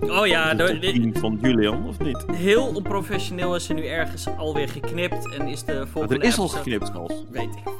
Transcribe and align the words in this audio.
Oh 0.00 0.26
ja, 0.26 0.54
de 0.54 0.64
de- 0.64 0.72
top 0.72 0.80
de- 0.80 0.92
10 0.92 1.14
van 1.16 1.38
Julian, 1.42 1.86
of 1.86 1.98
niet? 1.98 2.24
heel 2.32 2.66
onprofessioneel 2.74 3.54
is 3.54 3.68
er 3.68 3.74
nu 3.74 3.84
ergens 3.86 4.26
alweer 4.36 4.68
geknipt 4.68 5.34
en 5.34 5.46
is 5.48 5.64
de 5.64 5.72
Maar 5.74 5.86
volgende 5.88 6.18
er 6.18 6.28
is 6.28 6.38
al 6.38 6.48
geknipt, 6.48 6.90
Kals. 6.92 7.24
Weet 7.30 7.44
ik. 7.56 7.72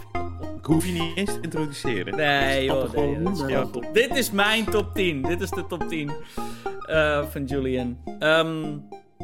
Ik 0.59 0.65
hoef 0.65 0.87
je 0.87 0.93
niet 0.93 1.17
eens 1.17 1.33
te 1.33 1.39
introduceren. 1.41 2.17
Nee, 2.17 2.65
joh, 2.65 2.93
nee, 2.95 3.33
is 3.33 3.43
Ja. 3.47 3.67
top. 3.67 3.91
Dit 3.93 4.17
is 4.17 4.31
mijn 4.31 4.65
top 4.65 4.95
10. 4.95 5.23
Dit 5.23 5.41
is 5.41 5.51
de 5.51 5.67
top 5.67 5.89
10 5.89 6.11
eh, 6.83 7.25
van 7.27 7.45
Julian. 7.45 7.99
Ehm, 8.19 8.77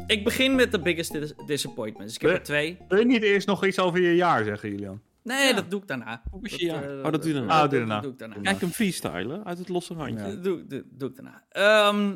ik 0.07 0.23
begin 0.23 0.55
met 0.55 0.71
de 0.71 0.79
biggest 0.79 1.11
dis- 1.11 1.33
disappointments. 1.45 2.15
Ik 2.15 2.21
heb 2.21 2.29
Eh. 2.31 2.35
er 2.37 2.43
twee. 2.43 2.77
Wil 2.87 2.99
je 2.99 3.05
niet 3.05 3.23
eerst 3.23 3.47
nog 3.47 3.65
iets 3.65 3.79
over 3.79 4.01
je 4.01 4.15
jaar 4.15 4.43
zeggen, 4.43 4.69
Julian? 4.69 5.01
Nee, 5.23 5.47
Ja. 5.47 5.53
dat 5.53 5.69
doe 5.71 5.81
ik 5.81 5.87
daarna. 5.87 6.21
Hoe 6.31 6.39
is 6.43 6.51
Dat, 6.51 6.59
je 6.59 6.65
jaar? 6.65 6.83
eh, 6.83 7.05
Oh, 7.05 7.11
dat 7.11 7.21
doe 7.21 7.27
je 7.33 7.37
daarna. 7.37 7.53
Ah, 7.53 7.69
doe 7.69 7.79
je 7.79 7.85
daarna. 7.85 8.01
doe 8.01 8.11
ik 8.11 8.19
daarna. 8.19 8.35
Kijk 8.41 8.59
hem 8.61 8.69
freestylen 8.69 9.45
uit 9.45 9.57
het 9.57 9.69
losse 9.69 9.93
randje. 9.93 10.25
Ja. 10.27 10.35
Doe, 10.35 10.65
doe, 10.67 10.83
doe 10.91 11.09
ik 11.09 11.15
daarna. 11.15 11.43
Ehm, 11.49 12.15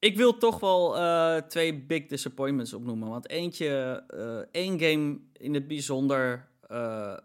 ik 0.00 0.16
wil 0.16 0.36
toch 0.38 0.60
wel 0.60 0.96
eh, 0.96 1.36
twee 1.36 1.74
big 1.74 2.06
disappointments 2.06 2.72
opnoemen. 2.74 3.08
Want 3.08 3.28
eentje, 3.28 4.02
eh, 4.08 4.62
één 4.62 4.80
game 4.80 5.18
in 5.32 5.54
het 5.54 5.66
bijzonder, 5.68 6.48
eh, 6.68 7.16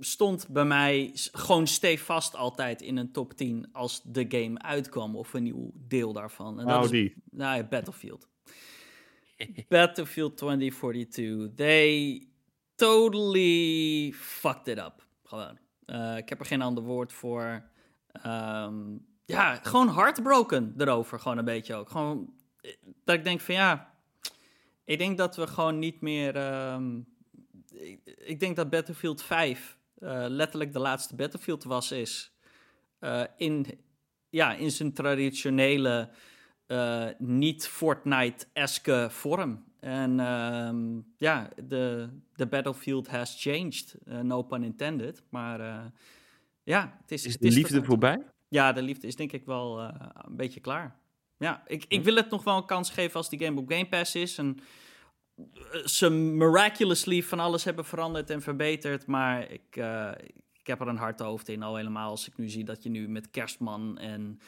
stond 0.00 0.48
bij 0.48 0.64
mij 0.64 1.10
gewoon 1.32 1.66
stevast 1.66 2.36
altijd 2.36 2.82
in 2.82 2.96
een 2.96 3.12
top 3.12 3.32
10 3.32 3.68
als 3.72 4.02
de 4.04 4.24
game 4.28 4.58
uitkwam 4.62 5.16
of 5.16 5.32
een 5.34 5.42
nieuw 5.42 5.70
deel 5.74 6.12
daarvan. 6.12 6.60
En 6.60 6.66
dat 6.66 6.66
Nou, 6.66 6.84
is 6.84 6.90
die. 6.90 7.14
nou 7.30 7.56
ja, 7.56 7.64
Battlefield. 7.64 8.28
Battlefield 9.68 10.36
2042. 10.36 11.54
They 11.54 12.22
totally 12.74 14.12
fucked 14.12 14.68
it 14.68 14.78
up. 14.78 15.06
Gewoon. 15.24 15.58
Ik 16.16 16.28
heb 16.28 16.40
er 16.40 16.46
geen 16.46 16.62
ander 16.62 16.84
woord 16.84 17.12
voor. 17.12 17.70
Ehm, 18.12 18.96
ja, 19.24 19.54
gewoon 19.54 19.94
heartbroken 19.94 20.74
erover. 20.78 21.20
Gewoon 21.20 21.38
een 21.38 21.44
beetje 21.44 21.74
ook. 21.74 21.90
Gewoon 21.90 22.32
eh, 22.60 22.72
dat 23.04 23.14
ik 23.14 23.24
denk 23.24 23.40
van 23.40 23.54
ja. 23.54 23.94
Ik 24.84 24.98
denk 24.98 25.18
dat 25.18 25.36
we 25.36 25.46
gewoon 25.46 25.78
niet 25.78 26.00
meer. 26.00 26.36
ehm, 26.36 27.00
ik, 27.70 28.00
ik 28.04 28.40
denk 28.40 28.56
dat 28.56 28.70
Battlefield 28.70 29.22
5 29.22 29.78
eh, 29.98 30.24
letterlijk 30.28 30.72
de 30.72 30.78
laatste 30.78 31.14
Battlefield 31.14 31.64
was 31.64 31.92
is. 31.92 32.32
Eh, 32.98 33.22
in, 33.36 33.66
ja, 34.30 34.54
in 34.54 34.70
zijn 34.70 34.92
traditionele 34.92 36.10
niet 37.18 37.66
Fortnite-eske 37.68 39.06
vorm. 39.10 39.64
En 39.80 40.20
ehm, 40.20 41.00
ja, 41.18 41.48
de, 41.64 42.08
de 42.34 42.46
battlefield 42.46 43.08
has 43.08 43.42
changed. 43.42 43.96
No 44.04 44.42
pun 44.42 44.62
intended. 44.62 45.22
Maar 45.28 45.92
ja, 46.62 46.98
het 47.00 47.10
is... 47.10 47.26
Is 47.26 47.36
de 47.36 47.50
liefde 47.50 47.84
voorbij? 47.84 48.31
Ja, 48.52 48.72
de 48.72 48.82
liefde 48.82 49.06
is 49.06 49.16
denk 49.16 49.32
ik 49.32 49.44
wel 49.44 49.80
eh, 49.80 49.88
een 50.14 50.36
beetje 50.36 50.60
klaar. 50.60 50.96
Ja, 51.36 51.62
ik, 51.66 51.84
ik 51.88 52.04
wil 52.04 52.14
het 52.14 52.30
nog 52.30 52.44
wel 52.44 52.56
een 52.56 52.66
kans 52.66 52.90
geven 52.90 53.16
als 53.16 53.28
die 53.28 53.44
game 53.44 53.60
op 53.60 53.70
Game 53.70 53.88
Pass 53.88 54.14
is. 54.14 54.38
En 54.38 54.58
eh, 55.36 55.84
ze 55.86 56.10
miraculously 56.10 57.22
van 57.22 57.40
alles 57.40 57.64
hebben 57.64 57.84
veranderd 57.84 58.30
en 58.30 58.42
verbeterd. 58.42 59.06
Maar 59.06 59.50
ik, 59.50 59.76
eh, 59.76 60.10
ik 60.52 60.66
heb 60.66 60.80
er 60.80 60.88
een 60.88 60.96
hard 60.96 61.20
hoofd 61.20 61.48
in. 61.48 61.62
Al 61.62 61.76
helemaal 61.76 62.10
als 62.10 62.28
ik 62.28 62.36
nu 62.36 62.48
zie 62.48 62.64
dat 62.64 62.82
je 62.82 62.88
nu 62.88 63.08
met 63.08 63.30
kerstman 63.30 63.98
en 63.98 64.38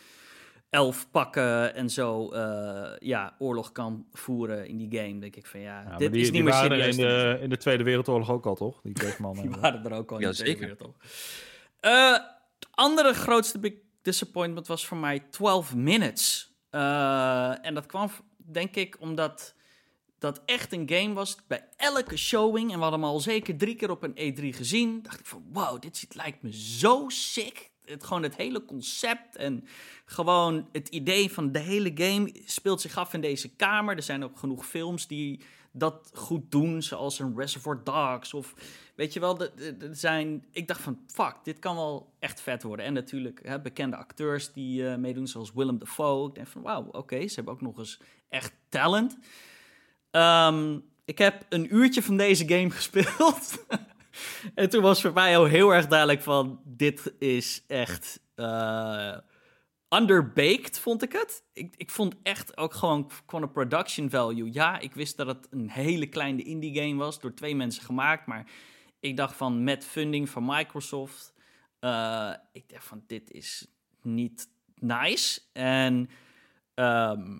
elf 0.71 1.11
pakken 1.11 1.75
en 1.75 1.91
zo 1.91 2.31
eh, 2.31 2.93
ja, 2.99 3.35
oorlog 3.39 3.73
kan 3.73 4.07
voeren 4.13 4.67
in 4.69 4.77
die 4.77 4.99
game. 5.01 5.19
denk 5.19 5.37
ik 5.37 5.47
van 5.47 5.61
ja, 5.61 5.97
dit 5.97 6.13
die, 6.13 6.21
is 6.21 6.27
die 6.31 6.35
niet 6.37 6.45
meer 6.45 6.53
waren 6.53 6.71
er 6.79 6.93
serieus. 6.93 6.97
in 6.97 7.37
de, 7.37 7.43
in 7.43 7.49
de 7.49 7.57
Tweede 7.57 7.85
Wereldoorlog 7.85 8.31
ook 8.31 8.47
al, 8.47 8.55
toch? 8.55 8.81
Die 8.83 8.93
kerstman. 9.03 9.33
Die 9.35 9.43
en- 9.43 9.61
waren 9.61 9.85
er 9.85 9.93
ook 9.93 10.11
al 10.11 10.17
in 10.19 10.23
Ja, 10.23 10.29
de 10.31 10.35
Tweede 10.37 10.59
zeker. 10.59 10.77
Wereldoorlog. 10.77 10.97
Eh, 11.81 12.19
de 12.59 12.67
andere 12.71 13.13
grootste 13.15 13.59
big 13.59 13.73
disappointment 14.05 14.67
was 14.67 14.87
voor 14.87 14.97
mij 14.97 15.19
12 15.19 15.75
Minutes. 15.75 16.53
Eh, 16.71 17.67
en 17.67 17.75
dat 17.75 17.87
kwam, 17.87 18.11
denk 18.37 18.77
ik, 18.77 18.97
omdat 19.01 19.55
dat 20.19 20.43
echt 20.45 20.73
een 20.73 20.89
game 20.89 21.13
was 21.13 21.37
bij 21.47 21.69
elke 21.77 22.17
showing. 22.17 22.71
En 22.71 22.77
we 22.77 22.83
hadden 22.83 23.01
hem 23.01 23.09
al 23.09 23.21
zeker 23.21 23.57
drie 23.57 23.75
keer 23.75 23.91
op 23.91 24.03
een 24.03 24.35
E3 24.35 24.57
gezien. 24.57 25.03
Dacht 25.03 25.21
ik 25.21 25.27
van, 25.27 25.45
wow, 25.53 25.81
dit 25.81 26.07
lijkt 26.15 26.43
me 26.43 26.53
zo 26.53 27.05
sick. 27.09 27.71
Het, 27.85 28.05
gewoon 28.05 28.23
het 28.23 28.37
hele 28.37 28.65
concept 28.65 29.37
en 29.37 29.67
gewoon 30.05 30.69
het 30.73 30.89
idee 30.89 31.33
van 31.33 31.53
de 31.53 31.59
hele 31.59 31.91
game 31.95 32.33
speelt 32.45 32.81
zich 32.81 32.97
af 32.97 33.15
in 33.15 33.21
deze 33.21 33.49
kamer. 33.49 33.97
Er 33.97 34.03
zijn 34.03 34.25
ook 34.25 34.39
genoeg 34.39 34.67
films 34.67 35.07
die 35.07 35.41
dat 35.73 36.11
goed 36.15 36.51
doen, 36.51 36.83
zoals 36.83 37.19
een 37.19 37.37
Reservoir 37.37 37.85
Dogs 37.85 38.35
of 38.35 38.55
weet 38.95 39.13
je 39.13 39.21
wel, 39.21 39.41
er 39.41 39.51
zijn, 39.91 40.45
ik 40.51 40.69
dacht 40.69 40.81
van, 40.81 40.99
fuck, 41.07 41.35
dit 41.43 41.59
kan 41.59 41.77
wel 41.77 42.15
echt 42.19 42.41
vet 42.41 42.63
worden. 42.63 42.87
En 42.87 42.93
natuurlijk 42.93 43.41
hè, 43.43 43.61
bekende 43.61 43.97
acteurs 43.97 44.53
die 44.53 44.89
eh, 44.89 44.97
meedoen, 44.97 45.27
zoals 45.27 45.53
Willem 45.53 45.79
Dafoe. 45.79 46.29
Ik 46.29 46.35
denk 46.35 46.47
van, 46.47 46.63
wauw, 46.63 46.89
oké, 46.91 47.29
ze 47.29 47.35
hebben 47.35 47.55
ook 47.55 47.61
nog 47.61 47.79
eens 47.79 48.01
echt 48.29 48.53
talent. 48.69 49.19
Ehm, 50.11 50.79
ik 51.05 51.19
heb 51.19 51.47
een 51.49 51.75
uurtje 51.75 52.03
van 52.03 52.17
deze 52.17 52.49
game 52.49 52.71
gespeeld. 52.81 53.67
en 54.55 54.71
toen 54.71 54.83
was 54.83 55.01
voor 55.01 55.13
mij 55.13 55.39
al 55.39 55.45
heel 55.45 55.75
erg 55.75 55.87
duidelijk 55.87 56.23
van, 56.23 56.61
dit 56.65 57.15
is 57.19 57.65
echt 57.67 58.21
eh, 58.35 59.17
underbaked, 59.89 60.79
vond 60.79 61.03
ik 61.03 61.13
het. 61.13 61.43
Ik, 61.53 61.75
ik 61.77 61.91
vond 61.91 62.15
echt 62.23 62.57
ook 62.57 62.75
gewoon 62.75 63.11
de 63.27 63.49
production 63.49 64.11
value. 64.11 64.53
Ja, 64.53 64.79
ik 64.79 64.95
wist 64.95 65.17
dat 65.17 65.27
het 65.27 65.47
een 65.51 65.71
hele 65.71 66.09
kleine 66.09 66.43
indie 66.43 66.81
game 66.81 66.95
was, 66.95 67.21
door 67.21 67.35
twee 67.35 67.57
mensen 67.57 67.83
gemaakt. 67.83 68.27
Maar 68.27 68.47
ik 69.05 69.17
dacht 69.17 69.37
van, 69.37 69.65
met 69.65 69.85
funding 69.85 70.29
van 70.29 70.45
Microsoft, 70.45 71.35
eh, 71.79 72.33
ik 72.53 72.69
dacht 72.69 72.85
van, 72.85 73.03
dit 73.07 73.31
is 73.31 73.67
niet 74.03 74.49
nice. 74.75 75.41
En 75.53 76.11
ehm, 76.75 77.39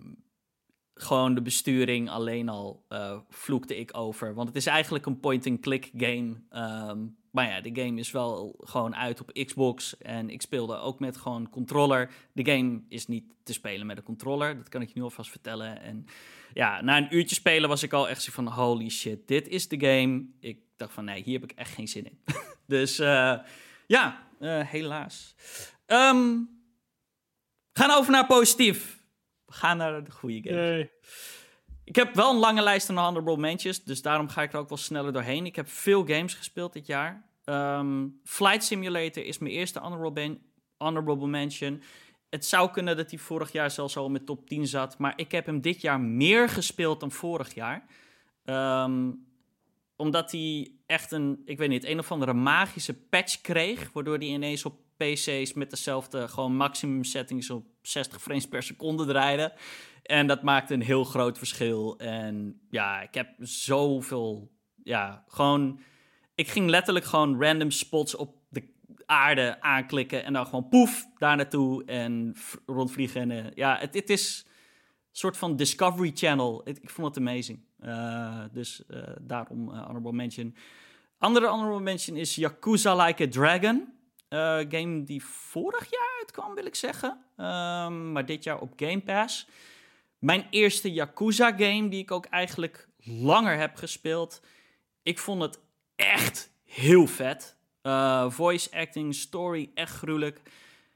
gewoon 0.95 1.35
de 1.35 1.43
besturing 1.43 2.11
alleen 2.11 2.49
al 2.49 2.85
eh, 2.89 3.19
vloekte 3.29 3.77
ik 3.77 3.97
over. 3.97 4.35
Want 4.35 4.49
het 4.49 4.57
is 4.57 4.67
eigenlijk 4.67 5.07
een 5.07 5.21
point-and-click 5.21 5.91
game. 5.97 6.35
Ehm, 6.49 7.07
maar 7.31 7.49
ja, 7.49 7.61
de 7.61 7.83
game 7.83 7.99
is 7.99 8.11
wel 8.11 8.55
gewoon 8.59 8.97
uit 8.97 9.21
op 9.21 9.33
Xbox. 9.33 9.99
En 9.99 10.31
ik 10.31 10.43
speelde 10.43 10.77
ook 10.77 11.01
met 11.01 11.17
gewoon 11.17 11.51
controller. 11.51 12.11
De 12.33 12.51
game 12.51 12.81
is 12.89 13.07
niet 13.07 13.25
te 13.43 13.53
spelen 13.53 13.87
met 13.87 13.97
een 13.97 14.03
controller. 14.03 14.57
Dat 14.57 14.69
kan 14.69 14.83
ik 14.83 14.89
je 14.89 14.95
nu 14.95 15.03
alvast 15.03 15.31
vertellen. 15.31 15.81
En 15.81 16.07
ja, 16.53 16.83
na 16.83 16.97
een 16.97 17.15
uurtje 17.15 17.35
spelen 17.35 17.69
was 17.69 17.83
ik 17.83 17.93
al 17.93 18.09
echt 18.09 18.23
zo 18.23 18.33
van... 18.33 18.49
Holy 18.49 18.89
shit, 18.89 19.29
dit 19.29 19.49
is 19.49 19.69
de 19.69 19.81
game. 19.81 20.25
Ik 20.41 20.64
dacht 20.77 20.93
van 20.93 21.05
nee, 21.05 21.23
hier 21.23 21.41
heb 21.41 21.51
ik 21.51 21.57
echt 21.59 21.75
geen 21.75 21.89
zin 21.89 22.05
in. 22.05 22.19
dus 22.67 22.99
eh, 22.99 23.39
ja, 23.87 24.29
eh, 24.41 24.61
helaas. 24.61 25.35
Ehm, 25.87 26.39
we 27.73 27.81
gaan 27.81 27.91
over 27.91 28.13
naar 28.13 28.27
positief. 28.27 29.03
We 29.45 29.53
gaan 29.53 29.77
naar 29.77 30.05
de 30.05 30.11
goede 30.11 30.43
game. 30.43 30.57
Yay. 30.57 30.91
Ik 31.85 31.97
heb 31.97 32.15
wel 32.15 32.31
een 32.31 32.39
lange 32.39 32.63
lijst 32.63 32.91
aan 32.91 32.97
honorable 32.97 33.37
mentions, 33.37 33.85
dus 33.85 34.03
daarom 34.03 34.29
ga 34.29 34.43
ik 34.43 34.53
er 34.53 34.59
ook 34.59 34.69
wel 34.69 34.79
sneller 34.79 35.13
doorheen. 35.13 35.47
Ik 35.47 35.57
heb 35.57 35.69
veel 35.69 36.07
games 36.07 36.35
gespeeld 36.35 36.73
dit 36.73 36.87
jaar. 36.87 37.29
Ehm, 37.45 38.07
Flight 38.25 38.65
Simulator 38.65 39.25
is 39.25 39.39
mijn 39.39 39.53
eerste 39.53 39.79
honorable, 39.79 40.39
honorable 40.77 41.27
mention. 41.27 41.83
Het 42.31 42.45
zou 42.45 42.71
kunnen 42.71 42.97
dat 42.97 43.11
hij 43.11 43.19
vorig 43.19 43.53
jaar 43.53 43.71
zelfs 43.71 43.97
al 43.97 44.11
met 44.11 44.27
top 44.27 44.49
10 44.49 44.67
zat, 44.67 44.99
maar 44.99 45.13
ik 45.17 45.33
heb 45.33 45.47
hem 45.47 45.61
dit 45.61 45.81
jaar 45.81 46.01
meer 46.01 46.49
gespeeld 46.49 47.01
dan 47.01 47.11
vorig 47.11 47.55
jaar. 47.55 47.87
Ehm, 48.45 49.11
omdat 49.97 50.33
hij 50.33 50.73
echt 50.87 51.13
een, 51.13 51.43
ik 51.45 51.59
weet 51.59 51.69
niet, 51.69 51.85
een 51.85 51.99
of 51.99 52.13
andere 52.13 52.33
magische 52.33 52.95
patch 52.95 53.41
kreeg, 53.41 53.93
waardoor 53.93 54.17
hij 54.19 54.27
ineens 54.27 54.65
op 54.65 54.77
PC's 54.97 55.53
met 55.53 55.71
dezelfde 55.71 56.29
gewoon 56.29 56.57
maximum 56.57 57.05
settings 57.05 57.51
op 57.51 57.67
60 57.83 58.23
frames 58.23 58.49
per 58.49 58.63
seconde 58.63 59.07
draaide. 59.07 59.53
En 60.03 60.27
dat 60.27 60.43
maakte 60.43 60.75
een 60.75 60.83
heel 60.83 61.05
groot 61.05 61.39
verschil. 61.39 61.99
En 61.99 62.61
ja, 62.71 63.03
ik 63.03 63.15
heb 63.15 63.29
zoveel, 63.39 64.51
ja, 64.83 65.25
gewoon, 65.29 65.81
ik 66.35 66.49
ging 66.49 66.69
letterlijk 66.69 67.05
gewoon 67.05 67.43
random 67.43 67.71
spots 67.71 68.17
op 68.17 68.37
de 68.49 68.75
aarde 69.07 69.61
aanklikken 69.61 70.25
en 70.25 70.33
dan 70.33 70.45
gewoon 70.45 70.69
poef, 70.69 71.07
daar 71.19 71.37
naartoe 71.37 71.85
en 71.85 72.35
rondvliegen. 72.67 73.21
En 73.21 73.31
eh, 73.31 73.51
ja, 73.55 73.79
het, 73.79 73.95
het 73.95 74.11
is 74.11 74.43
een 74.47 74.51
soort 75.13 75.37
van 75.37 75.57
Discovery 75.57 76.11
Channel. 76.15 76.69
Ik 76.69 76.91
vond 76.91 77.07
het 77.07 77.29
amazing. 77.29 77.65
Eh, 77.85 78.45
dus 78.53 78.87
eh, 78.87 79.03
daarom 79.21 79.73
eh, 79.73 79.87
honorable 79.87 80.13
mention. 80.13 80.57
Andere 81.19 81.47
honorable 81.47 81.81
mention 81.81 82.17
is 82.17 82.35
Yakuza 82.35 83.05
Like 83.05 83.23
a 83.23 83.29
Dragon. 83.29 83.93
Game 84.69 85.03
die 85.03 85.25
vorig 85.25 85.91
jaar 85.91 86.17
uitkwam, 86.19 86.55
wil 86.55 86.67
ik 86.67 86.75
zeggen. 86.75 87.25
Ehm, 87.37 88.13
maar 88.13 88.27
dit 88.27 88.45
jaar 88.45 88.61
op 88.61 88.73
Game 88.77 89.01
Pass. 89.01 89.49
Mijn 90.19 90.47
eerste 90.51 90.93
Yakuza-game, 90.93 91.89
die 91.89 92.01
ik 92.01 92.11
ook 92.11 92.27
eigenlijk 92.27 92.89
langer 92.99 93.59
heb 93.59 93.77
gespeeld. 93.77 94.43
Ik 95.03 95.19
vond 95.19 95.43
het 95.43 95.61
echt 95.97 96.53
heel 96.65 97.07
vet. 97.07 97.57
Voice 98.29 98.77
acting, 98.77 99.15
story, 99.15 99.71
echt 99.75 99.97
gruwelijk. 99.97 100.41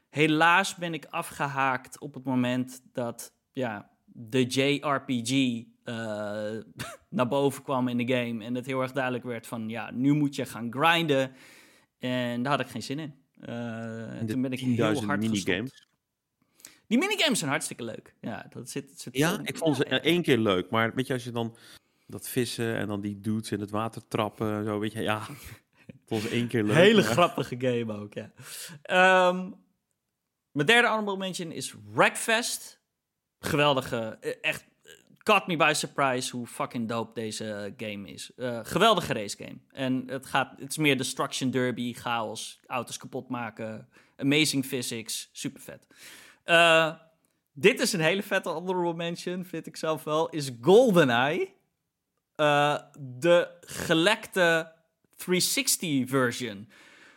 Helaas 0.09 0.75
ben 0.75 0.93
ik 0.93 1.05
afgehaakt 1.09 1.99
op 1.99 2.13
het 2.13 2.23
moment 2.23 2.81
dat 2.93 3.33
ja, 3.51 3.89
de 4.05 4.43
JRPG 4.43 5.63
naar 7.09 7.27
boven 7.27 7.63
kwam 7.63 7.87
in 7.87 7.97
de 7.97 8.13
game. 8.13 8.43
En 8.43 8.55
het 8.55 8.65
heel 8.65 8.81
erg 8.81 8.91
duidelijk 8.91 9.23
werd 9.23 9.47
van, 9.47 9.69
ja, 9.69 9.91
nu 9.91 10.13
moet 10.13 10.35
je 10.35 10.45
gaan 10.45 10.73
grinden. 10.73 11.31
En 11.99 12.43
daar 12.43 12.51
had 12.51 12.61
ik 12.61 12.67
geen 12.71 12.83
zin 12.83 12.99
in. 12.99 13.13
Eh, 13.39 14.19
en 14.19 14.25
de 14.25 14.31
toen 14.33 14.41
ben 14.41 14.51
ik 14.51 14.59
heel 14.59 14.75
10.000 14.75 14.77
hard 14.77 14.97
gestopt. 14.97 15.19
minigames. 15.19 15.87
Die 16.87 16.97
minigames 16.97 17.39
zijn 17.39 17.51
hartstikke 17.51 17.83
leuk. 17.83 18.15
Ja, 18.21 18.45
dat 18.49 18.69
zit, 18.69 19.01
zit 19.01 19.17
Ja, 19.17 19.39
ik 19.43 19.57
vond 19.57 19.75
ze 19.75 19.85
ja, 19.89 20.01
één 20.01 20.21
keer 20.21 20.37
leuk. 20.37 20.69
Maar 20.69 20.93
weet 20.93 21.07
je, 21.07 21.13
als 21.13 21.23
je 21.23 21.31
dan 21.31 21.55
dat 22.07 22.29
vissen 22.29 22.75
en 22.75 22.87
dan 22.87 23.01
die 23.01 23.19
dudes 23.19 23.51
in 23.51 23.59
het 23.59 23.69
water 23.71 24.07
trappen 24.07 24.53
en 24.53 24.65
zo, 24.65 24.79
weet 24.79 24.93
je, 24.93 25.01
ja. 25.01 25.21
Het 26.09 26.21
was 26.21 26.31
één 26.31 26.47
keer 26.47 26.63
leuk. 26.63 26.75
Hele 26.75 27.01
maar- 27.01 27.11
grappige 27.11 27.55
game 27.59 27.93
ook, 27.93 28.13
ja. 28.13 28.31
Ehm, 28.81 29.51
mijn 30.51 30.67
derde 30.67 30.87
honorable 30.87 31.17
mention 31.17 31.51
is 31.51 31.75
Wreckfest. 31.93 32.81
Geweldige, 33.39 34.17
eh, 34.21 34.33
echt, 34.41 34.61
eh, 34.61 34.68
caught 35.29 35.47
me 35.47 35.55
by 35.57 35.73
surprise 35.73 36.31
hoe 36.31 36.47
fucking 36.47 36.87
dope 36.87 37.13
deze 37.13 37.73
game 37.77 38.07
is. 38.07 38.31
Eh, 38.35 38.59
geweldige 38.63 39.13
race 39.13 39.37
game. 39.37 39.57
En 39.71 40.03
het, 40.07 40.25
gaat, 40.25 40.59
het 40.59 40.69
is 40.69 40.77
meer 40.77 40.97
destruction 40.97 41.49
derby, 41.51 41.93
chaos, 41.93 42.59
auto's 42.67 42.97
kapot 42.97 43.29
maken, 43.29 43.89
amazing 44.17 44.65
physics, 44.65 45.29
super 45.31 45.61
vet. 45.61 45.87
Eh, 46.43 46.93
dit 47.53 47.79
is 47.79 47.93
een 47.93 47.99
hele 47.99 48.23
vette 48.23 48.49
honorable 48.49 48.93
mention, 48.93 49.45
vind 49.45 49.67
ik 49.67 49.77
zelf 49.77 50.03
wel, 50.03 50.29
is 50.29 50.51
GoldenEye. 50.61 51.53
Eh, 52.35 52.79
de 52.99 53.57
gelekte 53.61 54.71
360 55.15 56.09
version 56.09 56.69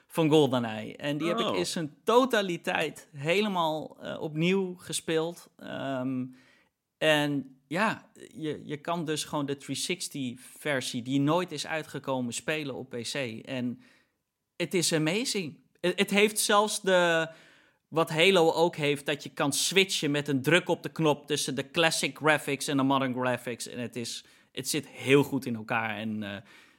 van 0.06 0.28
GoldenEye. 0.30 0.96
En 0.96 1.18
die 1.18 1.28
heb 1.28 1.38
ik 1.38 1.46
Oh. 1.46 1.56
in 1.56 1.66
zijn 1.66 1.94
totaliteit 2.04 3.08
helemaal 3.12 3.84
opnieuw 4.20 4.74
gespeeld. 4.74 5.50
Ehm, 5.58 6.24
en 6.98 7.56
ja, 7.72 8.10
je, 8.34 8.62
je 8.64 8.76
kan 8.76 9.04
dus 9.04 9.24
gewoon 9.24 9.46
de 9.46 9.56
360-versie, 9.56 11.02
die 11.02 11.20
nooit 11.20 11.52
is 11.52 11.66
uitgekomen, 11.66 12.32
spelen 12.32 12.74
op 12.74 12.90
PC. 12.90 13.14
En 13.44 13.82
het 14.56 14.74
is 14.74 14.92
amazing. 14.92 15.58
Het, 15.80 16.10
heeft 16.10 16.38
zelfs 16.38 16.80
de. 16.80 17.28
Wat 17.88 18.10
Halo 18.10 18.52
ook 18.52 18.76
heeft, 18.76 19.06
dat 19.06 19.22
je 19.22 19.28
kan 19.28 19.52
switchen 19.52 20.10
met 20.10 20.28
een 20.28 20.42
druk 20.42 20.68
op 20.68 20.82
de 20.82 20.88
knop 20.88 21.26
tussen 21.26 21.54
de 21.54 21.70
classic 21.70 22.16
graphics 22.16 22.68
en 22.68 22.76
de 22.76 22.82
modern 22.82 23.14
graphics. 23.14 23.68
En 23.68 23.78
het, 23.78 23.96
is, 23.96 24.24
het 24.52 24.68
zit 24.68 24.88
heel 24.88 25.22
goed 25.22 25.46
in 25.46 25.54
elkaar. 25.54 25.96
En 25.96 26.22
eh, 26.22 26.36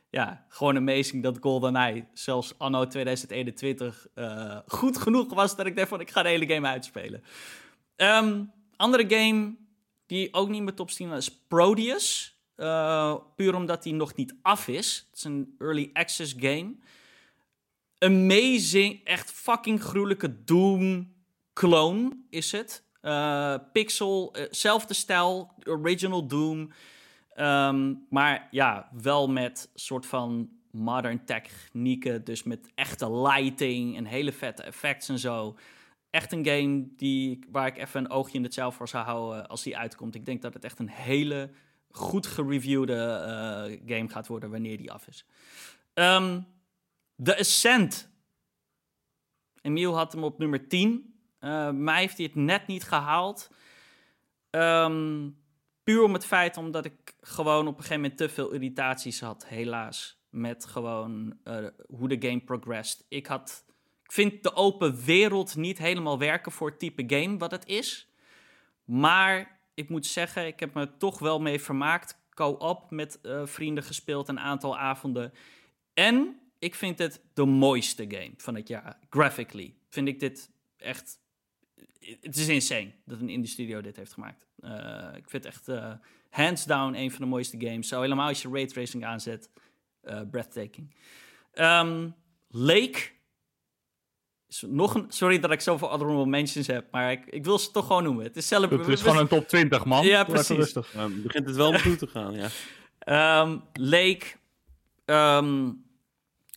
ja, 0.10 0.46
gewoon 0.48 0.78
amazing 0.78 1.24
dat 1.24 1.38
GoldenEye 1.42 2.06
zelfs 2.14 2.54
anno 2.58 2.88
2021 2.88 4.08
eh, 4.14 4.58
goed 4.68 4.98
genoeg 4.98 5.34
was 5.34 5.56
dat 5.56 5.66
ik 5.66 5.76
dacht 5.76 5.90
van 5.90 6.00
ik 6.00 6.12
ga 6.12 6.22
de 6.24 6.30
hele 6.30 6.48
game 6.48 6.68
uitspelen. 6.68 7.24
Ehm, 7.96 8.44
andere 8.76 9.06
game 9.08 9.62
die 10.06 10.34
ook 10.34 10.50
niet 10.50 10.62
meer 10.62 10.74
top 10.74 10.90
10 10.90 11.12
is 11.12 11.40
Proteus. 11.48 12.38
Eh, 12.56 13.16
puur 13.36 13.56
omdat 13.56 13.84
die 13.84 13.94
nog 13.94 14.16
niet 14.16 14.36
af 14.42 14.68
is. 14.68 15.06
Het 15.10 15.18
is 15.18 15.24
een 15.24 15.56
early 15.60 15.90
access 15.94 16.36
game. 16.38 16.76
Amazing, 18.00 19.04
echt 19.04 19.32
fucking 19.32 19.82
gruwelijke 19.82 20.44
Doom 20.44 21.14
clone 21.54 22.18
is 22.30 22.52
het. 22.52 22.84
Eh, 23.02 23.56
pixel, 23.74 24.34
eh, 24.34 24.46
zelfde 24.52 24.94
stijl, 24.94 25.52
original 25.64 26.28
Doom. 26.28 26.72
Ehm, 27.34 27.94
maar 28.10 28.48
ja, 28.52 28.90
wel 29.02 29.28
met 29.30 29.70
soort 29.74 30.06
van 30.06 30.50
modern 30.72 31.26
technieken. 31.26 32.24
Dus 32.24 32.44
met 32.44 32.72
echte 32.76 33.12
lighting 33.12 33.98
en 33.98 34.06
hele 34.06 34.32
vette 34.32 34.64
effects 34.64 35.10
en 35.10 35.20
zo. 35.20 35.56
Echt 36.14 36.32
een 36.32 36.46
game 36.46 36.88
die, 36.96 37.46
waar 37.52 37.68
ik 37.68 37.78
even 37.78 38.00
een 38.00 38.10
oogje 38.10 38.38
in 38.38 38.44
het 38.44 38.54
zeil 38.54 38.72
voor 38.72 38.88
zou 38.88 39.06
houden 39.06 39.48
als 39.48 39.64
die 39.64 39.78
uitkomt. 39.78 40.16
Ik 40.16 40.26
denk 40.26 40.42
dat 40.42 40.54
het 40.54 40.64
echt 40.64 40.80
een 40.80 40.90
hele 40.90 41.50
goed 41.90 42.28
gereviewde 42.28 42.96
eh, 42.96 43.98
game 43.98 44.10
gaat 44.10 44.28
worden 44.28 44.50
wanneer 44.50 44.78
die 44.78 44.92
af 44.92 45.08
is. 45.08 45.26
Ehm, 45.94 46.42
The 47.24 47.38
Ascent. 47.38 48.12
Emiel 49.62 49.96
had 49.96 50.14
hem 50.14 50.24
op 50.24 50.38
nummer 50.38 50.68
10. 50.68 51.16
Eh 51.40 51.70
mij 51.70 52.00
heeft 52.00 52.18
hij 52.18 52.26
het 52.26 52.36
net 52.36 52.68
niet 52.68 52.84
gehaald. 52.84 53.50
Ehm, 54.50 55.30
puur 55.84 56.04
om 56.04 56.14
het 56.14 56.26
feit 56.26 56.58
omdat 56.58 56.86
ik 56.86 57.16
gewoon 57.22 57.68
op 57.68 57.78
een 57.78 57.84
gegeven 57.84 58.02
moment 58.02 58.18
te 58.18 58.30
veel 58.30 58.52
irritaties 58.52 59.20
had, 59.20 59.48
helaas. 59.48 60.22
Met 60.30 60.66
gewoon 60.66 61.38
eh, 61.44 61.66
hoe 61.88 62.08
de 62.08 62.28
game 62.28 62.42
progressed. 62.42 63.06
Ik, 63.08 63.28
had, 63.28 63.66
vind 64.14 64.44
de 64.44 64.56
open 64.56 65.04
wereld 65.06 65.56
niet 65.56 65.78
helemaal 65.78 66.20
werken 66.20 66.52
voor 66.52 66.70
het 66.70 66.80
type 66.80 67.04
game 67.08 67.38
wat 67.38 67.52
het 67.52 67.66
is. 67.66 68.08
Maar 68.84 69.60
ik 69.74 69.90
moet 69.90 70.06
zeggen, 70.06 70.48
ik 70.48 70.60
heb 70.60 70.74
me 70.74 70.98
toch 70.98 71.20
wel 71.20 71.42
mee 71.42 71.60
vermaakt. 71.60 72.18
Co-op 72.34 72.92
met 72.92 73.22
eh, 73.22 73.46
vrienden 73.46 73.84
gespeeld 73.84 74.28
een 74.28 74.40
aantal 74.40 74.78
avonden. 74.78 75.34
En 75.94 76.40
ik 76.60 76.76
vind 76.76 77.00
het 77.00 77.22
de 77.34 77.46
mooiste 77.46 78.06
game 78.08 78.34
van 78.38 78.56
het 78.56 78.68
jaar. 78.68 79.00
Graphically 79.10 79.74
vind 79.90 80.08
ik 80.08 80.20
dit 80.20 80.52
echt... 80.78 81.20
Het 82.00 82.36
is 82.36 82.48
insane 82.48 82.92
dat 83.06 83.20
een 83.20 83.30
indie 83.30 83.52
studio 83.52 83.82
dit 83.82 83.96
heeft 83.96 84.14
gemaakt. 84.14 84.48
Eh, 84.60 85.10
ik 85.16 85.30
vind 85.30 85.44
het 85.44 85.54
echt 85.54 85.68
eh, 85.68 85.94
hands 86.30 86.66
down 86.66 86.94
een 86.96 87.12
van 87.12 87.22
de 87.22 87.28
mooiste 87.28 87.58
games. 87.60 87.88
Zo 87.88 88.02
helemaal 88.02 88.28
als 88.28 88.42
je 88.42 88.50
raytracing 88.50 89.06
aanzet. 89.06 89.50
breathtaking. 90.32 90.96
Ehm, 91.54 92.10
Lake. 92.48 93.22
Nog 94.62 94.96
een, 94.96 95.06
sorry 95.10 95.40
dat 95.40 95.52
ik 95.52 95.62
zoveel 95.62 95.88
honorable 95.90 96.26
mentions 96.26 96.68
heb, 96.68 96.92
maar 96.92 97.12
ik, 97.12 97.26
ik 97.26 97.44
wil 97.46 97.60
ze 97.60 97.72
toch 97.72 97.88
gewoon 97.88 98.04
noemen. 98.04 98.24
Het 98.24 98.36
is 98.38 98.48
zelf... 98.48 98.70
Het 98.70 98.88
is 98.88 99.02
gewoon 99.02 99.18
een 99.18 99.28
top 99.28 99.48
20, 99.48 99.86
man. 99.86 100.06
Ja, 100.06 100.24
Doe 100.24 100.34
precies. 100.34 100.58
rustig. 100.58 100.94
Begint 101.24 101.46
het 101.48 101.56
wel 101.56 101.72
naartoe 101.72 101.96
te 101.96 102.08
gaan, 102.08 102.34
ja. 102.34 102.48
Ehm, 103.00 103.58
Lake. 103.74 104.26
ehm, 105.06 105.72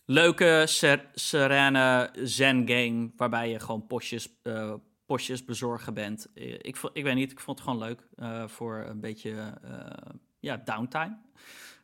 leuke, 0.05 0.63
ser- 0.67 1.05
serene 1.13 2.09
zen-game. 2.23 3.11
Waarbij 3.15 3.49
je 3.49 3.59
gewoon 3.59 3.87
postjes, 3.87 4.29
eh, 4.43 4.73
postjes 5.05 5.45
bezorgen 5.45 5.93
bent. 5.93 6.27
Eh, 6.33 6.53
ik, 6.53 6.77
ik 6.93 7.03
weet 7.03 7.15
niet, 7.15 7.31
ik 7.31 7.39
vond 7.39 7.59
het 7.59 7.67
gewoon 7.67 7.83
leuk. 7.83 8.01
eh, 8.15 8.47
voor 8.47 8.85
een 8.87 8.99
beetje 8.99 9.31
eh, 9.63 10.15
ja, 10.39 10.61
downtime. 10.65 11.17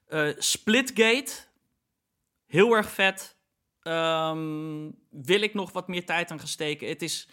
Eh, 0.07 0.27
Splitgate. 0.37 1.31
Heel 2.47 2.73
erg 2.75 2.89
vet. 2.89 3.35
Ehm, 3.83 4.89
wil 5.09 5.41
ik 5.41 5.53
nog 5.53 5.71
wat 5.71 5.87
meer 5.87 6.05
tijd 6.05 6.31
aan 6.31 6.39
gesteken. 6.39 6.87
Het 6.87 7.01
is, 7.01 7.27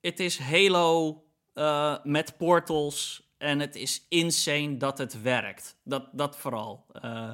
het 0.00 0.20
is 0.20 0.38
Halo 0.38 1.24
eh, 1.52 1.96
met 2.02 2.36
portals. 2.36 3.22
En 3.38 3.60
het 3.60 3.76
is 3.76 4.06
insane 4.08 4.76
dat 4.76 4.98
het 4.98 5.22
werkt. 5.22 5.76
Dat, 5.82 6.08
dat 6.12 6.36
vooral. 6.36 6.86
Eh, 6.92 7.30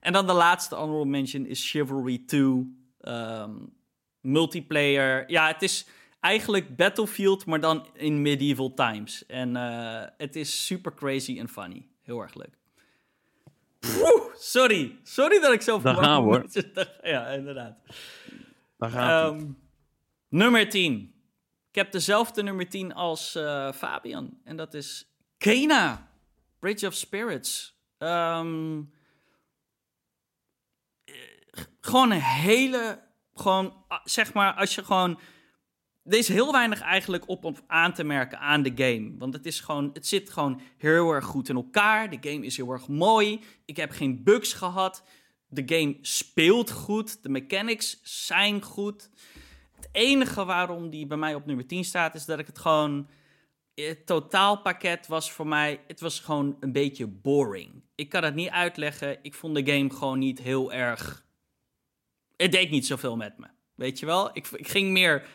en 0.00 0.12
dan 0.12 0.26
de 0.26 0.32
laatste 0.32 0.74
honorable 0.74 1.10
mention 1.10 1.46
is 1.46 1.70
Chivalry 1.70 2.22
2. 2.26 2.76
Ehm, 3.00 3.54
multiplayer. 4.20 5.30
Ja, 5.30 5.46
het 5.46 5.62
is 5.62 5.86
eigenlijk 6.20 6.76
Battlefield, 6.76 7.46
maar 7.46 7.60
dan 7.60 7.86
in 7.94 8.22
medieval 8.22 8.74
times. 8.74 9.26
En 9.26 9.56
eh, 9.56 10.08
het 10.16 10.36
is 10.36 10.66
super 10.66 10.94
crazy 10.94 11.38
en 11.38 11.48
funny. 11.48 11.86
Heel 12.02 12.20
erg 12.20 12.34
leuk. 12.34 12.58
Sorry. 14.38 14.98
Sorry 15.02 15.40
dat 15.40 15.52
ik 15.52 15.62
zo 15.62 15.80
Daar 15.80 15.94
gaan 15.94 16.22
hoor. 16.22 16.46
Ja, 17.02 17.26
inderdaad. 17.26 17.78
Daar 18.78 18.90
gaat. 18.90 19.32
Ehm, 19.32 19.50
nummer 20.28 20.68
10. 20.68 21.14
Ik 21.68 21.74
heb 21.74 21.92
dezelfde 21.92 22.42
nummer 22.42 22.68
10 22.68 22.94
als 22.94 23.34
eh, 23.34 23.72
Fabian. 23.72 24.38
En 24.44 24.56
dat 24.56 24.74
is 24.74 25.12
Kena. 25.38 26.10
Bridge 26.58 26.86
of 26.86 26.94
Spirits. 26.94 27.78
Ehm, 27.98 28.82
eh, 31.04 31.14
gewoon 31.80 32.10
een 32.10 32.20
hele... 32.20 33.06
Gewoon, 33.34 33.84
ah, 33.88 34.00
zeg 34.04 34.32
maar, 34.32 34.54
als 34.54 34.74
je 34.74 34.84
gewoon... 34.84 35.18
Er 36.08 36.18
is 36.18 36.28
heel 36.28 36.52
weinig 36.52 36.80
eigenlijk 36.80 37.28
op, 37.28 37.44
op 37.44 37.62
aan 37.66 37.92
te 37.92 38.04
merken 38.04 38.38
aan 38.38 38.62
de 38.62 38.72
game. 38.74 39.14
Want 39.18 39.34
het, 39.34 39.46
is 39.46 39.60
gewoon, 39.60 39.90
het 39.92 40.06
zit 40.06 40.30
gewoon 40.30 40.60
heel 40.76 41.12
erg 41.12 41.24
goed 41.24 41.48
in 41.48 41.56
elkaar. 41.56 42.10
De 42.10 42.30
game 42.30 42.46
is 42.46 42.56
heel 42.56 42.72
erg 42.72 42.88
mooi. 42.88 43.40
Ik 43.64 43.76
heb 43.76 43.90
geen 43.90 44.22
bugs 44.24 44.52
gehad. 44.52 45.04
De 45.48 45.62
game 45.66 45.98
speelt 46.00 46.70
goed. 46.70 47.22
De 47.22 47.28
mechanics 47.28 48.00
zijn 48.02 48.62
goed. 48.62 49.10
Het 49.76 49.88
enige 49.92 50.44
waarom 50.44 50.90
die 50.90 51.06
bij 51.06 51.16
mij 51.16 51.34
op 51.34 51.46
nummer 51.46 51.66
10 51.66 51.84
staat, 51.84 52.14
is 52.14 52.24
dat 52.24 52.38
ik 52.38 52.46
het 52.46 52.58
gewoon. 52.58 53.08
Het 53.74 54.06
totaalpakket 54.06 55.06
was 55.06 55.32
voor 55.32 55.46
mij. 55.46 55.80
Het 55.86 56.00
was 56.00 56.20
gewoon 56.20 56.56
een 56.60 56.72
beetje 56.72 57.06
boring. 57.06 57.82
Ik 57.94 58.08
kan 58.08 58.24
het 58.24 58.34
niet 58.34 58.50
uitleggen. 58.50 59.18
Ik 59.22 59.34
vond 59.34 59.54
de 59.54 59.72
game 59.72 59.90
gewoon 59.90 60.18
niet 60.18 60.38
heel 60.38 60.72
erg. 60.72 61.26
Het 62.36 62.52
deed 62.52 62.70
niet 62.70 62.86
zoveel 62.86 63.16
met 63.16 63.38
me. 63.38 63.46
Weet 63.74 63.98
je 63.98 64.06
wel? 64.06 64.30
Ik, 64.32 64.46
ik 64.46 64.68
ging 64.68 64.90
meer. 64.90 65.26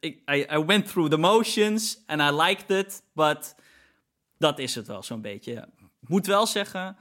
Ik, 0.00 0.30
I, 0.30 0.58
went 0.58 0.86
through 0.86 1.10
the 1.10 1.18
motions 1.18 2.02
and 2.06 2.20
I 2.20 2.30
liked 2.30 2.70
it. 2.70 3.02
But 3.12 3.54
dat 4.38 4.58
is 4.58 4.74
het 4.74 4.86
wel 4.86 5.02
zo'n 5.02 5.20
beetje. 5.20 5.68
Moet 6.00 6.26
wel 6.26 6.46
zeggen. 6.46 6.96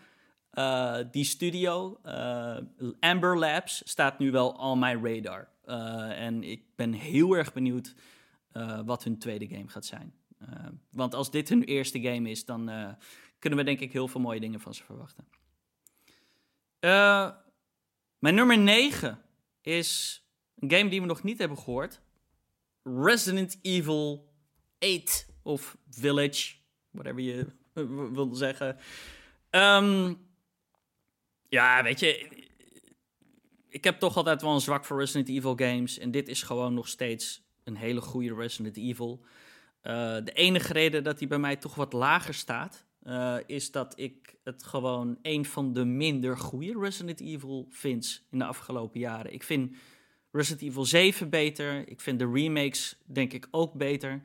eh, 0.56 0.98
die 1.12 1.24
studio, 1.24 2.00
eh, 2.04 2.58
Amber 3.00 3.38
Labs, 3.38 3.82
staat 3.86 4.20
nu 4.20 4.32
wel 4.32 4.50
on 4.50 4.80
my 4.80 5.00
radar. 5.04 5.48
Eh, 5.66 6.22
en 6.26 6.44
ik 6.44 6.64
ben 6.76 6.94
heel 6.94 7.34
erg 7.34 7.54
benieuwd 7.54 7.96
wat 8.86 9.04
hun 9.04 9.18
tweede 9.18 9.48
game 9.48 9.68
gaat 9.68 9.86
zijn. 9.86 10.14
Want 10.92 11.14
als 11.14 11.32
dit 11.32 11.50
hun 11.50 11.64
eerste 11.64 12.02
game 12.02 12.30
is, 12.30 12.46
dan 12.46 12.72
kunnen 13.40 13.60
we 13.60 13.66
denk 13.66 13.80
ik 13.80 13.92
heel 13.92 14.08
veel 14.08 14.22
mooie 14.22 14.40
dingen 14.40 14.60
van 14.60 14.74
ze 14.74 14.84
verwachten. 14.84 15.28
Mijn 18.20 18.36
nummer 18.36 18.58
9 18.58 19.22
is 19.62 20.22
een 20.56 20.72
game 20.72 20.90
die 20.90 21.02
we 21.02 21.08
nog 21.08 21.24
niet 21.24 21.38
hebben 21.38 21.58
gehoord. 21.58 22.02
Resident 22.86 23.60
Evil 23.62 24.30
8 24.80 25.28
of 25.42 25.78
Village, 25.90 26.54
whatever 26.92 27.22
je 27.22 27.46
eh, 27.74 27.84
wil 28.12 28.36
zeggen. 28.36 28.78
Ehm, 29.50 30.14
ja, 31.50 31.84
weet 31.84 32.00
je, 32.00 32.28
ik 33.70 33.84
heb 33.84 34.00
toch 34.00 34.18
altijd 34.18 34.42
wel 34.42 34.54
een 34.54 34.62
zwak 34.62 34.86
voor 34.86 35.00
Resident 35.00 35.30
Evil 35.30 35.56
games. 35.56 35.98
En 35.98 36.12
dit 36.12 36.28
is 36.28 36.44
gewoon 36.44 36.74
nog 36.74 36.88
steeds 36.88 37.44
een 37.64 37.76
hele 37.76 38.02
goede 38.02 38.36
Resident 38.36 38.78
Evil. 38.78 39.26
Eh, 39.82 40.18
de 40.24 40.32
enige 40.32 40.74
reden 40.74 41.04
dat 41.04 41.20
hij 41.20 41.28
bij 41.28 41.40
mij 41.40 41.56
toch 41.56 41.76
wat 41.76 41.94
lager 41.94 42.34
staat, 42.34 42.86
eh, 43.02 43.38
is 43.46 43.72
dat 43.72 44.00
ik 44.00 44.36
het 44.44 44.64
gewoon 44.64 45.18
een 45.22 45.46
van 45.46 45.74
de 45.74 45.86
minder 45.86 46.38
goede 46.38 46.80
Resident 46.80 47.22
Evil 47.22 47.68
vind 47.70 48.26
in 48.32 48.40
de 48.40 48.46
afgelopen 48.46 49.00
jaren. 49.00 49.34
Ik 49.34 49.44
vind 49.44 49.76
Resident 50.36 50.70
Evil 50.70 50.86
7 50.86 51.30
beter. 51.30 51.90
Ik 51.90 52.02
vind 52.02 52.20
de 52.20 52.32
remakes, 52.34 52.98
denk 53.06 53.34
ik, 53.34 53.48
ook 53.52 53.74
beter. 53.74 54.22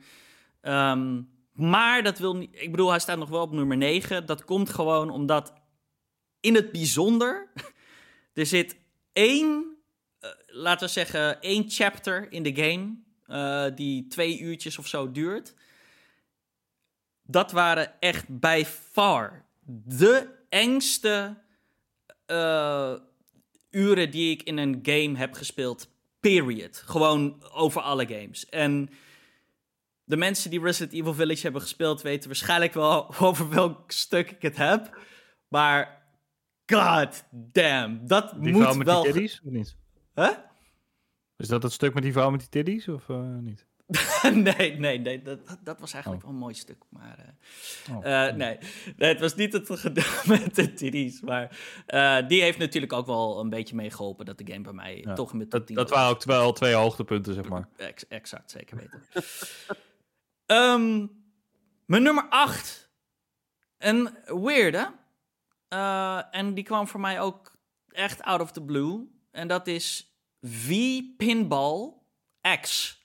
Ehm, 0.61 1.21
maar 1.53 2.03
dat 2.03 2.19
wil 2.19 2.35
niet. 2.35 2.49
Ik 2.51 2.71
bedoel, 2.71 2.89
hij 2.89 2.99
staat 2.99 3.17
nog 3.17 3.29
wel 3.29 3.41
op 3.41 3.51
nummer 3.51 3.77
9. 3.77 4.25
Dat 4.25 4.45
komt 4.45 4.69
gewoon 4.69 5.09
omdat 5.09 5.53
in 6.39 6.55
het 6.55 6.71
bijzonder. 6.71 7.51
er 8.33 8.45
zit 8.45 8.75
één, 9.13 9.77
eh, 10.19 10.29
laten 10.47 10.87
we 10.87 10.93
zeggen, 10.93 11.41
één 11.41 11.69
chapter 11.69 12.31
in 12.31 12.43
de 12.43 12.55
game. 12.55 12.95
eh, 13.27 13.75
die 13.75 14.07
twee 14.07 14.39
uurtjes 14.39 14.77
of 14.77 14.87
zo 14.87 15.11
duurt. 15.11 15.53
Dat 17.23 17.51
waren 17.51 17.99
echt 18.01 18.39
by 18.39 18.63
far 18.65 19.45
de 19.85 20.27
engste 20.49 21.37
eh, 22.25 22.95
uren 23.69 24.11
die 24.11 24.31
ik 24.31 24.43
in 24.43 24.57
een 24.57 24.79
game 24.83 25.17
heb 25.17 25.33
gespeeld. 25.33 25.90
Period. 26.21 26.83
Gewoon 26.85 27.43
over 27.51 27.81
alle 27.81 28.07
games. 28.07 28.45
En 28.49 28.89
de 30.03 30.17
mensen 30.17 30.49
die 30.49 30.61
Resident 30.61 30.93
Evil 30.93 31.13
Village 31.13 31.41
hebben 31.41 31.61
gespeeld 31.61 32.01
weten 32.01 32.27
waarschijnlijk 32.27 32.73
wel 32.73 33.15
over 33.27 33.49
welk 33.49 33.91
stuk 33.91 34.31
ik 34.31 34.41
het 34.41 34.57
heb. 34.57 34.99
Maar 35.47 36.03
god 36.65 37.23
damn, 37.31 38.07
dat 38.07 38.33
Die 38.39 38.51
moet 38.51 38.61
vrouw 38.61 38.73
met 38.75 38.87
wel. 38.87 39.03
die 39.03 39.11
tiddies, 39.11 39.41
of 39.45 39.51
niet? 39.51 39.75
Huh? 40.15 40.29
Is 41.37 41.47
dat 41.47 41.63
het 41.63 41.71
stuk 41.71 41.93
met 41.93 42.03
die 42.03 42.11
vrouw 42.11 42.29
met 42.29 42.39
die 42.39 42.49
tiddies, 42.49 42.87
of 42.87 43.09
eh, 43.09 43.37
niet? 43.37 43.67
nee, 44.33 44.77
nee, 44.79 44.99
nee, 44.99 45.21
dat, 45.21 45.39
dat- 45.63 45.79
was 45.79 45.93
eigenlijk 45.93 46.23
Oh. 46.23 46.29
wel 46.29 46.37
een 46.37 46.43
mooi 46.43 46.53
stuk. 46.53 46.83
Maar 46.89 47.17
eh, 47.87 47.95
Oh. 47.95 48.05
eh, 48.27 48.35
nee. 48.35 48.57
nee, 48.97 49.09
het 49.09 49.19
was 49.19 49.35
niet 49.35 49.53
het 49.53 49.69
gedeelte 49.79 50.21
met 50.27 50.55
de 50.55 50.73
TD's. 50.73 51.21
Maar 51.21 51.57
eh, 51.85 52.27
die 52.27 52.41
heeft 52.41 52.57
natuurlijk 52.57 52.93
ook 52.93 53.05
wel 53.05 53.39
een 53.39 53.49
beetje 53.49 53.75
meegeholpen 53.75 54.25
dat 54.25 54.37
de 54.37 54.45
game 54.51 54.61
bij 54.63 54.73
mij 54.73 54.97
Ja, 54.97 55.13
toch 55.13 55.33
met 55.33 55.51
de 55.51 55.57
Dat, 55.57 55.67
10 55.67 55.75
dat 55.75 55.89
waren 55.89 56.09
ook 56.09 56.23
wel 56.23 56.53
twee 56.53 56.73
hoogtepunten, 56.73 57.33
zeg 57.33 57.49
maar. 57.49 57.67
Ex- 57.77 58.07
exact, 58.07 58.51
zeker 58.51 58.77
weten. 58.77 59.03
Ehm, 60.45 61.07
mijn 61.85 62.03
nummer 62.03 62.25
8. 62.29 62.89
Een 63.77 64.09
weirde. 64.25 64.93
En 66.31 66.53
die 66.53 66.63
kwam 66.63 66.87
voor 66.87 66.99
mij 66.99 67.21
ook 67.21 67.55
echt 67.89 68.21
out 68.21 68.41
of 68.41 68.51
the 68.51 68.61
blue. 68.61 69.07
En 69.31 69.47
dat 69.47 69.67
is 69.67 70.15
V-Pinball 70.41 71.93
X. 72.61 72.99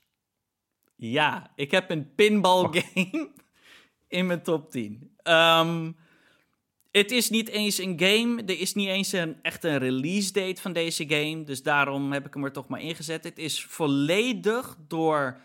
Ja, 0.97 1.53
ik 1.55 1.71
heb 1.71 1.91
een 1.91 2.15
pinball 2.15 2.69
game 2.71 3.31
in 4.09 4.27
mijn 4.27 4.43
top 4.43 4.71
10. 4.71 5.11
Ehm, 5.23 5.93
het 6.91 7.11
is 7.11 7.31
niet 7.31 7.49
eens 7.49 7.79
een 7.79 8.01
game. 8.01 8.43
Er 8.43 8.61
is 8.61 8.75
niet 8.75 8.89
eens 8.89 9.13
een 9.13 9.39
echt 9.43 9.65
een 9.65 9.79
release 9.79 10.33
date 10.33 10.61
van 10.61 10.73
deze 10.73 11.09
game. 11.09 11.45
Dus 11.45 11.63
daarom 11.63 12.13
heb 12.13 12.27
ik 12.27 12.35
hem 12.35 12.45
er 12.45 12.53
toch 12.53 12.69
maar 12.69 12.81
ingezet. 12.81 13.25
Het 13.25 13.39
is 13.39 13.65
volledig 13.65 14.77
door 14.89 15.41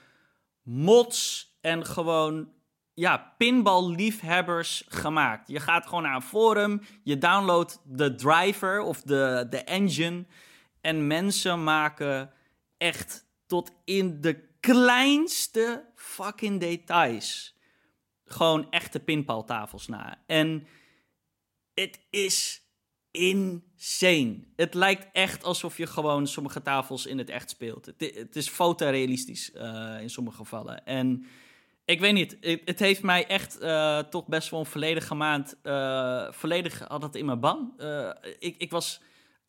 mods 0.63 1.50
en 1.62 1.86
gewoon 1.86 2.50
ja, 2.93 3.34
pinball-liefhebbers 3.38 4.84
gemaakt. 4.88 5.48
Je 5.48 5.60
gaat 5.60 5.88
gewoon 5.88 6.03
naar 6.03 6.15
een 6.15 6.22
forum, 6.22 6.81
je 7.03 7.17
downloadt 7.17 7.81
de 7.86 8.15
driver 8.15 8.81
of 8.81 9.01
de, 9.01 9.48
de 9.50 9.58
engine. 9.58 10.25
En 10.81 11.08
mensen 11.08 11.63
maken 11.63 12.31
echt 12.77 13.25
tot 13.46 13.72
in 13.86 14.22
de 14.22 14.50
kleinste 14.62 15.86
fucking 15.96 16.60
details 16.60 17.60
gewoon 18.25 18.72
echte 18.72 19.00
pinballtafels 19.00 19.88
na. 19.88 20.24
En 20.25 20.68
het 21.74 22.00
is 22.10 22.62
insane. 23.12 24.39
Het 24.56 24.74
lijkt 24.74 25.08
echt 25.12 25.44
alsof 25.44 25.77
je 25.77 25.88
gewoon 25.88 26.27
sommige 26.27 26.62
tafels 26.62 27.06
in 27.06 27.18
het 27.18 27.30
echt 27.30 27.50
speelt. 27.50 27.86
Het, 27.98 28.36
is 28.36 28.50
fotorealistisch 28.50 29.51
eh, 29.51 29.98
in 30.01 30.10
sommige 30.10 30.38
gevallen. 30.38 30.86
En 30.86 31.25
ik 31.86 32.00
weet 32.00 32.13
niet, 32.13 32.38
het, 32.65 32.80
heeft 32.80 33.03
mij 33.03 33.27
echt 33.27 33.60
eh, 33.60 34.00
toch 34.00 34.27
best 34.27 34.50
wel 34.50 34.60
een 34.60 34.65
volledige 34.65 35.15
maand... 35.15 35.56
eh, 35.62 36.32
volledig 36.32 36.80
had 36.88 37.01
het 37.01 37.15
in 37.15 37.25
mijn 37.25 37.39
ban. 37.39 37.74
Ik, 38.39 38.56
ik 38.58 38.72
was 38.72 39.01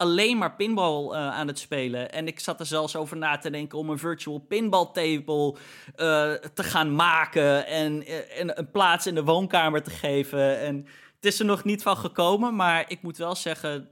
alleen 0.03 0.39
maar 0.39 0.55
pinball 0.55 1.11
eh, 1.11 1.29
aan 1.29 1.47
het 1.47 1.59
spelen. 1.59 2.13
En 2.13 2.27
ik 2.27 2.41
zat 2.41 2.61
er 2.61 2.67
zelfs 2.67 2.97
over 2.97 3.17
na 3.17 3.39
te 3.39 3.51
denken 3.51 3.79
om 3.79 3.91
een 3.91 3.99
virtual 3.99 4.39
pinball 4.39 4.91
table 4.93 5.57
eh, 5.95 6.33
te 6.33 6.63
gaan 6.63 6.95
maken. 6.95 7.67
En, 7.67 8.03
eh, 8.07 8.41
en 8.41 8.59
een 8.59 8.71
plaats 8.71 9.07
in 9.07 9.15
de 9.15 9.25
woonkamer 9.25 9.83
te 9.83 9.91
geven. 9.91 10.61
En 10.61 10.77
het 11.15 11.25
is 11.25 11.39
er 11.39 11.45
nog 11.45 11.65
niet 11.65 11.83
van 11.83 11.97
gekomen, 11.97 12.57
maar 12.57 12.91
ik 12.91 13.03
moet 13.03 13.17
wel 13.17 13.35
zeggen, 13.35 13.89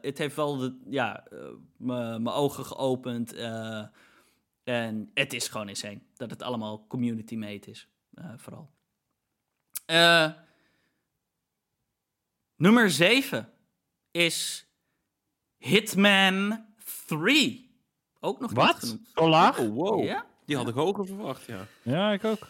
het 0.00 0.18
heeft 0.18 0.36
wel 0.36 0.72
ja, 0.88 1.24
me- 1.76 2.18
mijn 2.18 2.36
ogen 2.36 2.64
geopend. 2.64 3.34
en 4.64 5.10
het 5.14 5.32
is 5.32 5.48
gewoon 5.48 5.68
insane 5.68 6.00
dat 6.16 6.30
het 6.30 6.42
allemaal 6.42 6.86
community-made 6.88 7.70
is, 7.70 7.88
vooral. 8.36 8.70
Nummer 12.56 12.90
7 12.90 13.52
is 14.10 14.67
Hitman 15.58 16.64
3. 17.06 17.70
Ook 18.20 18.40
nog 18.40 18.50
niet 18.50 18.58
Wat? 18.58 18.76
genoemd. 18.78 19.08
Zo 19.14 19.28
laag? 19.28 19.58
Oh, 19.58 19.74
wow. 19.74 20.04
Ja? 20.04 20.26
Die 20.46 20.56
had 20.56 20.68
ik 20.68 20.74
hoger 20.74 21.06
verwacht, 21.06 21.44
ja. 21.44 21.66
Ja, 21.82 22.12
ik 22.12 22.24
ook. 22.24 22.48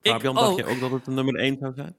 Ik 0.00 0.10
Fabian, 0.12 0.34
dacht 0.34 0.50
ook. 0.50 0.58
je 0.58 0.64
ook 0.64 0.80
dat 0.80 0.90
het 0.90 1.06
een 1.06 1.14
nummer 1.14 1.34
1 1.36 1.56
zou 1.60 1.74
zijn? 1.74 1.96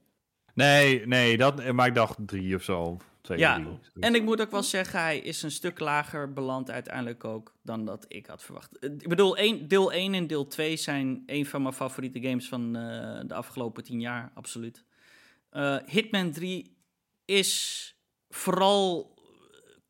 Nee, 0.53 1.07
nee, 1.07 1.37
dat, 1.37 1.71
maar 1.71 1.87
ik 1.87 1.95
dacht 1.95 2.17
drie 2.25 2.55
of 2.55 2.63
zo. 2.63 2.97
Twee, 3.21 3.37
Ja, 3.37 3.55
drie. 3.55 4.03
En 4.03 4.15
ik 4.15 4.23
moet 4.23 4.41
ook 4.41 4.51
wel 4.51 4.63
zeggen, 4.63 4.99
hij 4.99 5.19
is 5.19 5.41
een 5.43 5.51
stuk 5.51 5.79
lager 5.79 6.33
beland 6.33 6.71
uiteindelijk 6.71 7.23
ook 7.23 7.53
dan 7.61 7.85
dat 7.85 8.05
ik 8.07 8.25
had 8.25 8.43
verwacht. 8.43 8.79
Eh, 8.79 8.89
Ik 8.91 9.07
bedoel, 9.07 9.37
één, 9.37 9.67
deel 9.67 9.91
1 9.91 10.13
en 10.13 10.27
deel 10.27 10.47
2 10.47 10.75
zijn 10.77 11.23
een 11.25 11.45
van 11.45 11.61
mijn 11.61 11.73
favoriete 11.73 12.21
games 12.21 12.47
van 12.47 12.75
eh, 12.75 13.19
de 13.27 13.33
afgelopen 13.33 13.83
10 13.83 13.99
jaar, 13.99 14.31
absoluut. 14.33 14.83
Eh, 15.49 15.77
Hitman 15.85 16.31
3 16.31 16.75
is 17.25 17.95
vooral 18.29 19.12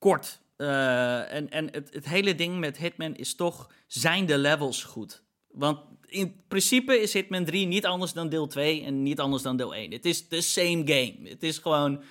kort. 0.03 0.39
Eh, 0.55 1.33
en 1.33 1.49
en 1.49 1.67
het, 1.71 1.89
het 1.93 2.05
hele 2.05 2.35
ding 2.35 2.59
met 2.59 2.77
Hitman 2.77 3.15
is 3.15 3.35
toch, 3.35 3.69
zijn 3.87 4.25
de 4.25 4.37
levels 4.37 4.83
goed? 4.83 5.23
Want 5.51 5.79
in 6.07 6.43
principe 6.47 6.99
is 6.99 7.13
Hitman 7.13 7.45
3 7.45 7.65
niet 7.65 7.85
anders 7.85 8.13
dan 8.13 8.29
deel 8.29 8.47
2 8.47 8.83
en 8.83 9.03
niet 9.03 9.19
anders 9.19 9.43
dan 9.43 9.57
deel 9.57 9.75
1. 9.75 9.91
Het 9.91 10.05
is 10.05 10.27
the 10.27 10.41
same 10.41 10.81
game. 10.85 11.29
Het 11.29 11.43
is 11.43 11.57
gewoon 11.57 12.03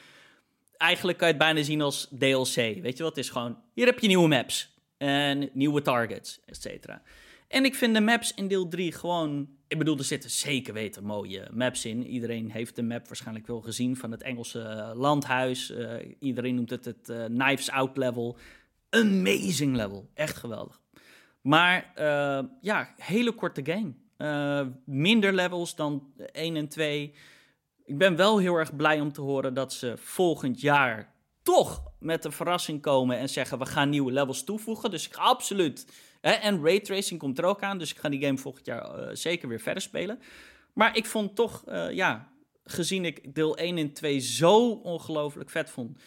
eigenlijk 0.77 1.19
kan 1.19 1.27
je 1.27 1.35
het 1.35 1.43
bijna 1.43 1.63
zien 1.63 1.81
als 1.81 2.09
DLC. 2.19 2.55
Weet 2.55 2.97
je 2.97 3.03
wat? 3.03 3.17
Het 3.17 3.25
is 3.25 3.31
gewoon, 3.31 3.59
hier 3.75 3.87
heb 3.87 3.99
je 3.99 4.07
nieuwe 4.07 4.29
maps 4.29 4.75
en 4.99 5.51
nieuwe 5.53 5.83
targets, 5.83 6.41
et. 6.47 6.89
En 7.53 7.65
ik 7.65 7.75
vind 7.75 7.95
de 7.95 8.01
maps 8.01 8.35
in 8.35 8.49
deel 8.49 8.69
3 8.69 8.93
gewoon... 8.93 9.49
Ik 9.69 9.79
bedoel, 9.79 9.99
er 9.99 10.05
zitten 10.05 10.31
zeker 10.31 10.75
weten 10.75 11.05
mooie 11.05 11.49
maps 11.51 11.85
in. 11.85 12.07
Iedereen 12.07 12.51
heeft 12.51 12.77
de 12.77 12.83
map 12.83 13.07
waarschijnlijk 13.07 13.47
wel 13.47 13.61
gezien 13.61 13.97
van 13.97 14.11
het 14.11 14.23
Engelse 14.23 14.93
landhuis. 14.95 15.71
Eh, 15.71 16.15
iedereen 16.19 16.55
noemt 16.55 16.71
het 16.71 16.85
het 16.85 17.09
eh, 17.09 17.25
Knives 17.25 17.71
Out 17.71 17.97
level. 17.97 18.37
Amazing 18.91 19.77
level. 19.77 20.11
Echt 20.15 20.37
geweldig. 20.37 20.81
Maar 21.41 21.93
eh, 21.95 22.45
ja, 22.61 22.95
hele 22.97 23.33
korte 23.33 23.63
game. 23.65 23.93
Minder 24.85 25.33
levels 25.33 25.75
dan 25.75 26.13
1 26.33 26.57
en 26.57 26.69
2. 26.69 27.15
Ik 27.85 27.99
ben 27.99 28.17
wel 28.17 28.39
heel 28.39 28.55
erg 28.55 28.77
blij 28.77 29.01
om 29.01 29.13
te 29.13 29.21
horen 29.21 29.55
dat 29.55 29.73
ze 29.73 29.95
volgend 29.97 30.61
jaar 30.61 31.15
toch 31.43 31.83
met 31.99 32.25
een 32.25 32.33
verrassing 32.33 32.83
komen 32.83 33.19
en 33.19 33.29
zeggen 33.29 33.59
we 33.59 33.67
gaan 33.67 33.89
nieuwe 33.89 34.13
levels 34.13 34.45
toevoegen. 34.45 34.91
Dus 34.91 35.07
ik 35.07 35.15
ga 35.15 35.23
absoluut. 35.23 35.87
En 36.23 36.63
raytracing 36.65 37.21
komt 37.21 37.39
er 37.39 37.45
ook 37.45 37.63
aan, 37.63 37.79
dus 37.79 37.91
ik 37.91 37.99
ga 37.99 38.09
die 38.09 38.25
game 38.25 38.39
volgend 38.39 38.67
jaar 38.67 38.85
eh, 38.99 39.15
zeker 39.15 39.49
weer 39.49 39.61
verder 39.61 39.83
spelen. 39.83 40.19
Maar 40.73 40.97
ik 40.97 41.07
vond 41.07 41.37
toch, 41.37 41.65
eh, 41.67 41.91
ja, 41.91 42.33
gezien 42.65 43.05
ik 43.05 43.35
deel 43.35 43.57
1 43.57 43.79
en 43.79 43.93
2 43.93 44.19
zo 44.21 44.71
ongelooflijk 44.73 45.51
vet 45.51 45.71
vond, 45.71 45.99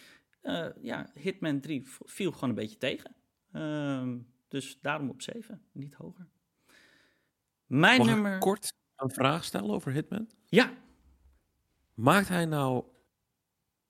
eh, 0.42 0.68
ja, 0.82 1.10
Hitman 1.14 1.60
3 1.60 1.88
v- 1.90 2.00
viel 2.04 2.32
gewoon 2.32 2.50
een 2.50 2.56
beetje 2.56 2.78
tegen. 2.78 3.16
Ehm, 3.52 4.18
dus 4.48 4.80
daarom 4.82 5.10
op 5.10 5.22
7, 5.22 5.62
niet 5.72 5.94
hoger. 5.94 6.28
Mijn 7.66 7.98
Mag 7.98 8.08
nummer. 8.08 8.34
ik 8.34 8.40
kort 8.40 8.74
een 8.96 9.10
vraag 9.12 9.44
stellen 9.44 9.70
over 9.70 9.92
Hitman? 9.92 10.30
Ja, 10.46 10.74
Maakt 11.94 12.28
hij 12.28 12.46
nou 12.46 12.86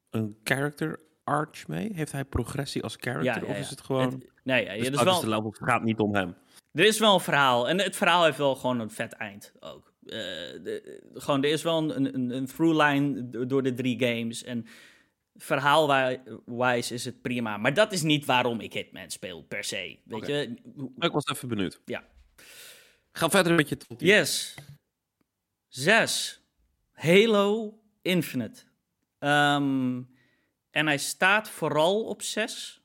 een 0.09 0.37
character 0.43 0.99
arch 1.23 1.67
mee? 1.67 1.93
Heeft 1.93 2.11
hij 2.11 2.25
progressie 2.25 2.83
als 2.83 2.95
character? 2.99 3.41
Ja, 3.41 3.47
ja, 3.47 3.53
Of 3.53 3.57
is 3.57 3.69
het 3.69 3.81
gewoon... 3.81 4.11
Het- 4.11 4.33
nee, 4.45 4.65
ja, 4.65 4.89
dat 4.89 4.99
is 4.99 5.03
wel, 5.03 5.27
level 5.27 5.51
gaat 5.59 5.83
niet 5.83 5.99
om 5.99 6.15
hem. 6.15 6.35
Er 6.71 6.85
is 6.85 6.99
wel 6.99 7.13
een 7.13 7.19
verhaal. 7.19 7.69
En 7.69 7.79
het 7.79 7.95
verhaal 7.95 8.23
heeft 8.23 8.37
wel 8.37 8.55
gewoon 8.55 8.79
een 8.79 8.89
vet 8.91 9.13
eind 9.13 9.51
ook. 9.59 9.93
de- 9.99 11.09
gewoon, 11.13 11.43
er 11.43 11.49
is 11.49 11.63
wel 11.63 11.95
een, 11.95 12.15
een, 12.15 12.29
een 12.29 12.45
through 12.45 12.85
line 12.85 13.29
do- 13.29 13.45
door 13.45 13.63
de 13.63 13.73
drie 13.73 13.99
games. 13.99 14.43
En 14.43 14.65
verhaalwijs 15.35 16.91
is 16.91 17.05
het 17.05 17.21
prima. 17.21 17.57
Maar 17.57 17.73
dat 17.73 17.91
is 17.91 18.01
niet 18.01 18.25
waarom 18.25 18.59
ik 18.59 18.73
Hitman 18.73 19.09
speel, 19.09 19.43
per 19.43 19.63
se. 19.63 19.99
Weet 20.03 20.25
je? 20.27 20.53
Ik 20.99 21.11
was 21.11 21.25
even 21.25 21.47
benieuwd. 21.47 21.79
Ja. 21.85 22.03
Ga 23.11 23.29
verder 23.29 23.53
met 23.53 23.69
je 23.69 23.77
top 23.77 23.97
10. 23.97 24.07
Yes. 24.07 24.55
Zes. 25.67 26.41
Halo 26.91 27.79
Infinite. 28.01 28.61
Ehm, 29.19 30.01
en 30.71 30.85
hij 30.87 30.97
staat 30.97 31.49
vooral 31.49 32.03
op 32.03 32.21
zes 32.21 32.81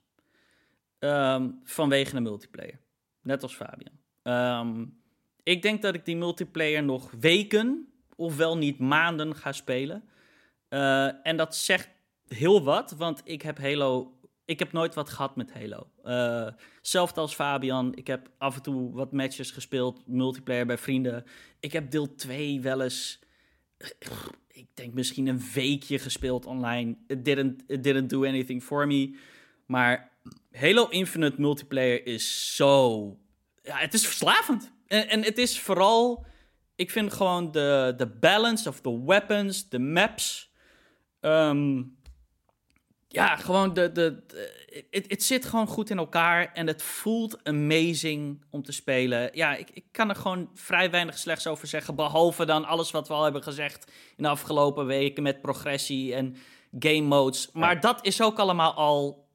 ehm, 1.00 1.50
vanwege 1.64 2.14
de 2.14 2.20
multiplayer. 2.20 2.80
Net 3.22 3.42
als 3.42 3.54
Fabian. 3.54 3.98
Ehm, 4.22 4.84
ik 5.42 5.62
denk 5.62 5.82
dat 5.82 5.94
ik 5.94 6.04
die 6.04 6.16
multiplayer 6.16 6.82
nog 6.82 7.10
weken, 7.20 7.92
ofwel 8.16 8.56
niet 8.56 8.78
maanden, 8.78 9.36
ga 9.36 9.52
spelen. 9.52 10.04
Eh, 10.68 11.26
en 11.26 11.36
dat 11.36 11.56
zegt 11.56 11.88
heel 12.28 12.64
wat, 12.64 12.90
want 12.90 13.20
ik 13.24 13.42
heb 13.42 13.58
Halo. 13.58 14.14
Ik 14.44 14.58
heb 14.58 14.72
nooit 14.72 14.94
wat 14.94 15.10
gehad 15.10 15.36
met 15.36 15.52
Halo. 15.52 15.90
Hetzelfde 16.76 17.20
als 17.20 17.34
Fabian. 17.34 17.94
Ik 17.94 18.06
heb 18.06 18.30
af 18.38 18.56
en 18.56 18.62
toe 18.62 18.92
wat 18.92 19.12
matches 19.12 19.50
gespeeld, 19.50 20.06
multiplayer 20.06 20.66
bij 20.66 20.78
vrienden. 20.78 21.24
Ik 21.60 21.72
heb 21.72 21.90
deel 21.90 22.14
2 22.14 22.60
wel 22.60 22.82
eens. 22.82 23.18
Ik 24.48 24.66
denk 24.74 24.94
misschien 24.94 25.26
een 25.26 25.42
weekje 25.54 25.98
gespeeld 25.98 26.46
online. 26.46 26.96
It 27.06 27.24
didn't, 27.24 27.62
it 27.66 27.82
didn't 27.82 28.10
do 28.10 28.24
anything 28.24 28.62
for 28.62 28.86
me. 28.86 29.16
Maar 29.66 30.09
Halo 30.52 30.86
Infinite 30.88 31.40
multiplayer 31.40 32.06
is 32.06 32.56
zo. 32.56 33.00
Ja, 33.62 33.76
het 33.76 33.94
is 33.94 34.06
verslavend. 34.06 34.72
En, 34.86 35.08
en 35.08 35.24
het 35.24 35.38
is 35.38 35.60
vooral. 35.60 36.24
Ik 36.76 36.90
vind 36.90 37.12
gewoon 37.12 37.52
de, 37.52 37.94
de 37.96 38.06
balance 38.06 38.68
of 38.68 38.80
the 38.80 39.04
weapons, 39.04 39.68
de 39.68 39.78
maps. 39.78 40.52
ehm, 41.20 41.82
ja, 43.08 43.36
gewoon 43.36 43.74
de. 43.74 43.92
de, 43.92 44.22
het, 44.90 45.22
zit 45.22 45.44
gewoon 45.44 45.66
goed 45.66 45.90
in 45.90 45.98
elkaar 45.98 46.52
en 46.52 46.66
het 46.66 46.82
voelt 46.82 47.44
amazing 47.44 48.44
om 48.50 48.62
te 48.62 48.72
spelen. 48.72 49.30
Ja, 49.32 49.56
ik, 49.56 49.70
ik 49.70 49.84
kan 49.90 50.08
er 50.08 50.16
gewoon 50.16 50.50
vrij 50.54 50.90
weinig 50.90 51.18
slechts 51.18 51.46
over 51.46 51.66
zeggen. 51.66 51.94
Behalve 51.94 52.44
dan 52.44 52.64
alles 52.64 52.90
wat 52.90 53.08
we 53.08 53.14
al 53.14 53.22
hebben 53.22 53.42
gezegd 53.42 53.92
in 54.16 54.22
de 54.22 54.28
afgelopen 54.28 54.86
weken 54.86 55.22
met 55.22 55.40
progressie 55.40 56.14
en 56.14 56.36
game 56.78 57.00
modes. 57.00 57.50
Maar 57.52 57.80
dat 57.80 58.06
is 58.06 58.22
ook 58.22 58.38
allemaal 58.38 58.74
al 58.74 59.28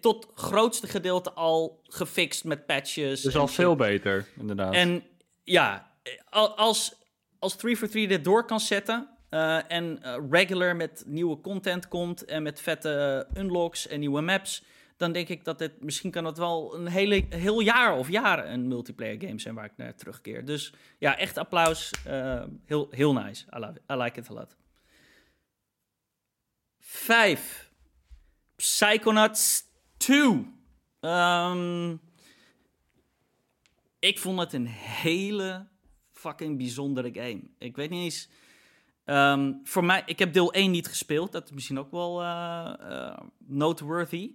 tot 0.00 0.28
grootste 0.34 0.86
gedeelte 0.86 1.32
al 1.32 1.80
gefixt 1.84 2.44
met 2.44 2.66
patches. 2.66 3.20
Dus 3.22 3.36
al 3.36 3.46
shit. 3.46 3.54
veel 3.56 3.76
beter, 3.76 4.26
inderdaad. 4.38 4.74
En 4.74 5.02
ja, 5.44 5.92
al- 6.30 6.56
als, 6.56 6.94
als 7.38 7.56
343 7.56 8.16
dit 8.16 8.24
door 8.24 8.44
kan 8.44 8.60
zetten. 8.60 9.08
eh, 9.28 9.72
en 9.72 10.02
eh, 10.02 10.16
regular 10.30 10.76
met 10.76 11.02
nieuwe 11.06 11.40
content 11.40 11.88
komt. 11.88 12.24
En 12.24 12.42
met 12.42 12.60
vette 12.60 13.26
unlocks 13.36 13.86
en 13.86 14.00
nieuwe 14.00 14.20
maps. 14.20 14.62
Dan 14.96 15.12
denk 15.12 15.28
ik 15.28 15.44
dat 15.44 15.58
dit 15.58 15.82
misschien 15.82 16.10
kan 16.10 16.24
het 16.24 16.38
wel 16.38 16.74
een 16.74 16.86
hele, 16.86 17.24
heel 17.28 17.60
jaar 17.60 17.96
of 17.96 18.08
jaren 18.08 18.52
een 18.52 18.68
multiplayer 18.68 19.20
game 19.20 19.40
zijn 19.40 19.54
waar 19.54 19.64
ik 19.64 19.76
naar 19.76 19.94
terugkeer. 19.94 20.44
Dus 20.44 20.72
ja, 20.98 21.18
echt 21.18 21.36
applaus. 21.38 21.90
eh, 22.06 22.42
heel, 22.66 22.88
heel 22.90 23.12
nice. 23.12 23.44
I, 23.56 23.58
love 23.58 23.72
it. 23.72 23.82
I 23.90 23.94
like 23.94 24.20
it 24.20 24.30
a 24.30 24.34
lot. 24.34 24.56
Vijf. 26.80 27.67
Psychonauts 28.58 29.64
2. 29.96 30.46
Ehm, 31.00 31.96
ik 33.98 34.18
vond 34.18 34.38
het 34.38 34.52
een 34.52 34.66
hele 34.66 35.66
fucking 36.12 36.56
bijzondere 36.56 37.10
game. 37.12 37.40
Ik 37.58 37.76
weet 37.76 37.90
niet 37.90 38.02
eens. 38.02 38.28
ehm, 39.04 39.52
voor 39.64 39.84
mij, 39.84 40.02
ik 40.06 40.18
heb 40.18 40.32
deel 40.32 40.52
1 40.54 40.70
niet 40.70 40.86
gespeeld. 40.86 41.32
Dat 41.32 41.44
is 41.44 41.50
misschien 41.50 41.78
ook 41.78 41.90
wel 41.90 42.22
eh, 42.22 42.74
eh, 42.78 43.18
noteworthy. 43.38 44.34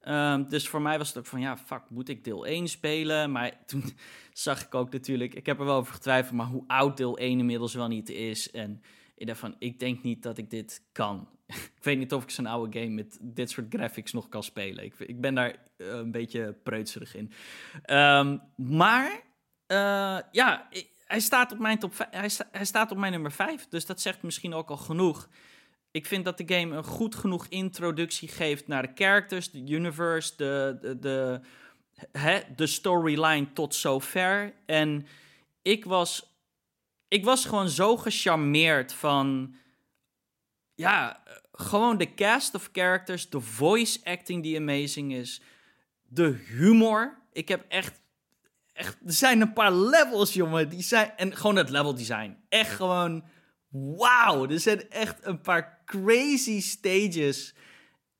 Ehm, 0.00 0.48
dus 0.48 0.68
voor 0.68 0.82
mij 0.82 0.98
was 0.98 1.08
het 1.08 1.18
ook 1.18 1.26
van, 1.26 1.40
ja, 1.40 1.56
fuck, 1.56 1.82
moet 1.88 2.08
ik 2.08 2.24
deel 2.24 2.46
1 2.46 2.68
spelen? 2.68 3.32
Maar 3.32 3.52
toen 3.66 3.84
zag 4.32 4.64
ik 4.64 4.74
ook 4.74 4.92
natuurlijk, 4.92 5.34
ik 5.34 5.46
heb 5.46 5.58
er 5.58 5.64
wel 5.64 5.76
over 5.76 5.94
getwijfeld, 5.94 6.34
maar 6.34 6.46
hoe 6.46 6.64
oud 6.66 6.96
deel 6.96 7.18
1 7.18 7.38
inmiddels 7.38 7.74
wel 7.74 7.88
niet 7.88 8.08
is. 8.08 8.50
En 8.50 8.82
ik 9.16 9.26
dacht 9.26 9.38
van, 9.38 9.56
ik 9.58 9.78
denk 9.78 10.02
niet 10.02 10.22
dat 10.22 10.38
ik 10.38 10.50
dit 10.50 10.82
kan. 10.92 11.28
Ik 11.46 11.84
weet 11.84 11.98
niet 11.98 12.12
of 12.12 12.22
ik 12.22 12.30
zo'n 12.30 12.46
oude 12.46 12.80
game 12.80 12.92
met 12.92 13.18
dit 13.20 13.50
soort 13.50 13.66
graphics 13.74 14.12
nog 14.12 14.28
kan 14.28 14.42
spelen. 14.42 14.84
Ik, 14.84 14.98
ik 14.98 15.20
ben 15.20 15.34
daar 15.34 15.56
eh, 15.76 15.86
een 15.86 16.10
beetje 16.10 16.52
preutserig 16.62 17.14
in. 17.14 17.32
Ehm, 17.82 18.38
maar 18.56 19.22
eh, 19.66 20.18
ja, 20.30 20.68
hij 21.06 21.20
staat, 21.20 21.52
op 21.52 21.58
mijn 21.58 21.78
top 21.78 21.92
hij, 22.10 22.30
hij 22.50 22.64
staat 22.64 22.90
op 22.90 22.96
mijn 22.96 23.12
nummer 23.12 23.32
5. 23.32 23.68
Dus 23.68 23.86
dat 23.86 24.00
zegt 24.00 24.22
misschien 24.22 24.54
ook 24.54 24.70
al 24.70 24.76
genoeg. 24.76 25.28
Ik 25.90 26.06
vind 26.06 26.24
dat 26.24 26.38
de 26.38 26.54
game 26.54 26.76
een 26.76 26.84
goed 26.84 27.14
genoeg 27.14 27.46
introductie 27.46 28.28
geeft 28.28 28.66
naar 28.66 28.82
de 28.82 28.92
characters, 28.94 29.50
de 29.50 29.58
universe, 29.58 30.32
de, 30.36 30.78
de, 30.80 30.98
de, 30.98 31.40
hè, 32.12 32.40
de 32.56 32.66
storyline 32.66 33.52
tot 33.52 33.74
zover. 33.74 34.54
En 34.66 35.06
ik 35.62 35.84
was, 35.84 36.38
ik 37.08 37.24
was 37.24 37.44
gewoon 37.44 37.68
zo 37.68 37.96
gecharmeerd 37.96 38.92
van. 38.92 39.54
Ja, 40.74 41.22
gewoon 41.52 41.98
de 41.98 42.14
cast 42.14 42.54
of 42.54 42.68
characters, 42.72 43.30
de 43.30 43.40
voice 43.40 44.00
acting 44.04 44.42
die 44.42 44.56
amazing 44.56 45.12
is, 45.12 45.42
de 46.02 46.44
humor. 46.48 47.22
Ik 47.32 47.48
heb 47.48 47.64
echt 47.68 48.02
echt, 48.74 48.96
er 49.06 49.12
zijn 49.12 49.40
een 49.40 49.52
paar 49.52 49.72
levels, 49.72 50.32
jongen. 50.32 50.68
Die 50.68 50.82
zijn, 50.82 51.12
en 51.16 51.36
gewoon 51.36 51.56
het 51.56 51.70
level 51.70 51.94
design. 51.94 52.36
Echt 52.48 52.74
gewoon, 52.74 53.24
wauw. 53.68 54.48
Er 54.48 54.60
zijn 54.60 54.90
echt 54.90 55.26
een 55.26 55.40
paar 55.40 55.82
crazy 55.84 56.60
stages. 56.60 57.54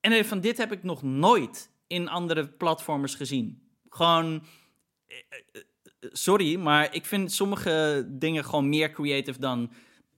En 0.01 0.25
van 0.25 0.40
dit 0.40 0.59
heb 0.59 0.73
ik 0.73 0.83
nog 0.83 1.03
nooit 1.03 1.71
in 1.87 2.09
andere 2.09 2.49
platformers 2.49 3.14
gezien. 3.14 3.62
Gewoon, 3.88 4.47
eh, 5.07 5.17
eh, 5.29 5.61
eh, 6.01 6.11
sorry, 6.12 6.57
maar 6.57 6.95
ik 6.95 7.07
vind 7.07 7.33
sommige 7.33 8.07
dingen 8.11 8.45
gewoon 8.45 8.69
meer 8.69 8.90
creative 8.90 9.38
dan, 9.38 9.73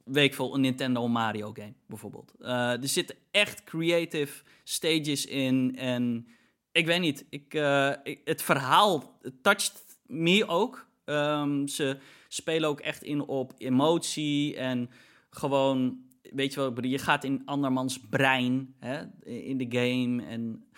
weet 0.07 0.25
ik 0.25 0.35
veel, 0.35 0.55
een 0.55 0.61
Nintendo 0.61 1.09
Mario 1.09 1.53
game, 1.53 1.75
bijvoorbeeld. 1.87 2.33
Eh, 2.39 2.83
er 2.83 2.89
zitten 2.89 3.17
echt 3.31 3.65
creative 3.65 4.43
stages 4.65 5.27
in 5.27 5.77
en 5.77 6.29
ik 6.73 6.87
weet 6.87 7.01
niet, 7.01 7.27
ik, 7.31 7.55
eh, 7.55 7.93
het 8.25 8.43
verhaal 8.43 9.19
het 9.23 9.43
toucht 9.43 9.85
me 10.07 10.47
ook. 10.47 10.87
Ehm, 11.05 11.67
ze 11.67 11.99
spelen 12.29 12.69
ook 12.69 12.81
echt 12.81 13.03
in 13.03 13.21
op 13.21 13.55
emotie 13.59 14.57
en 14.57 14.91
gewoon, 15.31 16.05
weet 16.23 16.55
je 16.55 16.61
wel, 16.61 16.85
je 16.85 16.99
gaat 16.99 17.25
in 17.25 17.43
andermans 17.45 18.01
brein 18.01 18.75
hè, 18.79 19.05
in 19.25 19.57
de 19.59 19.79
game. 19.79 20.25
En 20.25 20.69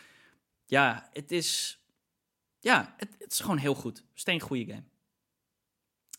ja, 0.66 1.08
het 1.12 1.30
is, 1.30 1.80
ja, 2.60 2.94
het, 2.96 3.16
het 3.18 3.32
is 3.32 3.40
gewoon 3.40 3.58
heel 3.58 3.74
goed. 3.74 4.04
Steen 4.14 4.40
goede 4.40 4.64
game. 4.64 4.84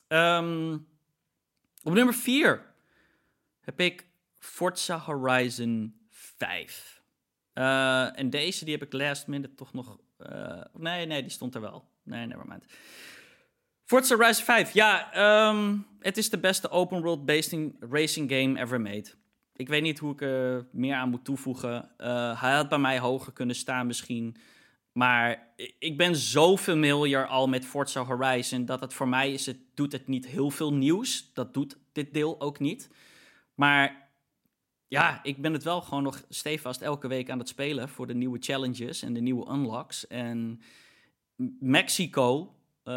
Ehm, 0.07 0.77
op 1.83 1.93
nummer 1.93 2.13
4 2.13 2.68
heb 3.69 3.79
ik 3.79 4.07
Forza 4.39 4.99
Horizon 4.99 5.95
5. 6.09 7.01
Eh, 7.53 8.19
en 8.19 8.29
deze 8.29 8.65
die 8.65 8.73
heb 8.73 8.83
ik 8.83 8.93
last 8.93 9.27
minute 9.27 9.55
toch 9.55 9.73
nog. 9.73 9.97
eh, 10.17 10.61
nee, 10.73 11.05
nee, 11.05 11.21
die 11.21 11.31
stond 11.31 11.55
er 11.55 11.61
wel. 11.61 11.89
Nee, 12.03 12.25
nevermind. 12.25 12.65
Forza 13.85 14.15
Horizon 14.15 14.45
5. 14.45 14.73
Ja, 14.73 15.13
ehm, 15.13 15.77
het 15.99 16.17
is 16.17 16.29
de 16.29 16.39
beste 16.39 16.69
open 16.69 17.01
world 17.01 17.29
racing 17.79 18.31
game 18.31 18.59
ever 18.59 18.81
made. 18.81 19.09
Ik 19.55 19.67
weet 19.67 19.81
niet 19.81 19.99
hoe 19.99 20.13
ik 20.13 20.21
er 20.21 20.67
meer 20.71 20.95
aan 20.95 21.09
moet 21.09 21.25
toevoegen. 21.25 21.91
Eh, 21.97 22.41
hij 22.41 22.53
had 22.53 22.69
bij 22.69 22.77
mij 22.77 22.99
hoger 22.99 23.33
kunnen 23.33 23.55
staan 23.55 23.87
misschien. 23.87 24.35
Maar 24.91 25.53
ik 25.79 25.97
ben 25.97 26.15
zo 26.15 26.57
familiar 26.57 27.27
al 27.27 27.47
met 27.47 27.65
Forza 27.65 28.03
Horizon 28.03 28.65
dat 28.65 28.79
het 28.79 28.93
voor 28.93 29.07
mij 29.07 29.33
is, 29.33 29.45
het 29.45 29.59
doet 29.73 29.91
het 29.91 30.07
niet 30.07 30.27
heel 30.27 30.49
veel 30.49 30.73
nieuws. 30.73 31.33
Dat 31.33 31.53
doet 31.53 31.77
dit 31.91 32.13
deel 32.13 32.41
ook 32.41 32.59
niet. 32.59 32.89
Maar 33.59 34.11
ja, 34.87 35.19
ik 35.23 35.41
ben 35.41 35.53
het 35.53 35.63
wel 35.63 35.81
gewoon 35.81 36.03
nog 36.03 36.23
stevast 36.29 36.81
elke 36.81 37.07
week 37.07 37.29
aan 37.29 37.39
het 37.39 37.47
spelen 37.47 37.89
voor 37.89 38.07
de 38.07 38.13
nieuwe 38.13 38.37
challenges 38.39 39.01
en 39.01 39.13
de 39.13 39.19
nieuwe 39.21 39.51
unlocks. 39.51 40.07
En 40.07 40.61
Mexico, 41.59 42.55
eh, 42.83 42.93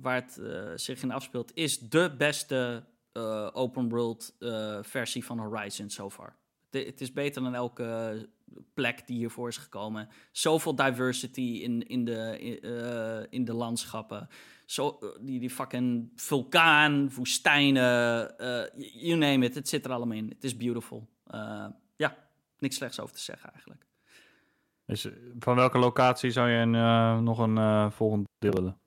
waar 0.00 0.14
het 0.14 0.38
eh, 0.38 0.70
zich 0.74 1.02
in 1.02 1.10
afspeelt, 1.10 1.50
is 1.54 1.78
de 1.78 2.14
beste 2.18 2.84
eh, 3.12 3.48
open 3.52 3.88
world 3.88 4.36
versie 4.80 5.24
van 5.24 5.38
Horizon 5.38 5.90
so 5.90 6.10
far. 6.10 6.36
Het 6.70 7.00
is 7.00 7.12
beter 7.12 7.42
dan 7.42 7.54
elke 7.54 8.28
plek 8.74 9.06
die 9.06 9.16
hiervoor 9.16 9.48
is 9.48 9.56
gekomen. 9.56 10.08
Zoveel 10.32 10.74
diversity 10.74 11.60
in, 11.62 11.86
in, 11.86 12.04
de, 12.04 13.26
in 13.30 13.44
de 13.44 13.54
landschappen. 13.54 14.28
Zo, 14.70 14.98
eh, 15.00 15.08
die, 15.20 15.40
die 15.40 15.50
fucking 15.50 16.12
vulkaan, 16.16 17.10
woestijnen, 17.14 18.38
eh, 18.38 18.84
you 19.02 19.18
name 19.18 19.44
it. 19.44 19.54
Het 19.54 19.68
zit 19.68 19.84
er 19.84 19.92
allemaal 19.92 20.16
in. 20.16 20.28
Het 20.28 20.44
is 20.44 20.56
beautiful. 20.56 21.08
Eh, 21.26 21.66
ja, 21.96 22.16
niks 22.58 22.76
slechts 22.76 23.00
over 23.00 23.14
te 23.14 23.20
zeggen 23.20 23.50
eigenlijk. 23.52 23.86
Dus 24.86 25.04
eh, 25.04 25.12
van 25.38 25.54
welke 25.56 25.78
locatie 25.78 26.30
zou 26.30 26.50
je 26.50 26.56
een, 26.56 27.24
nog 27.24 27.38
een 27.38 27.92
volgend 27.92 28.28
deel 28.38 28.52
willen? 28.52 28.80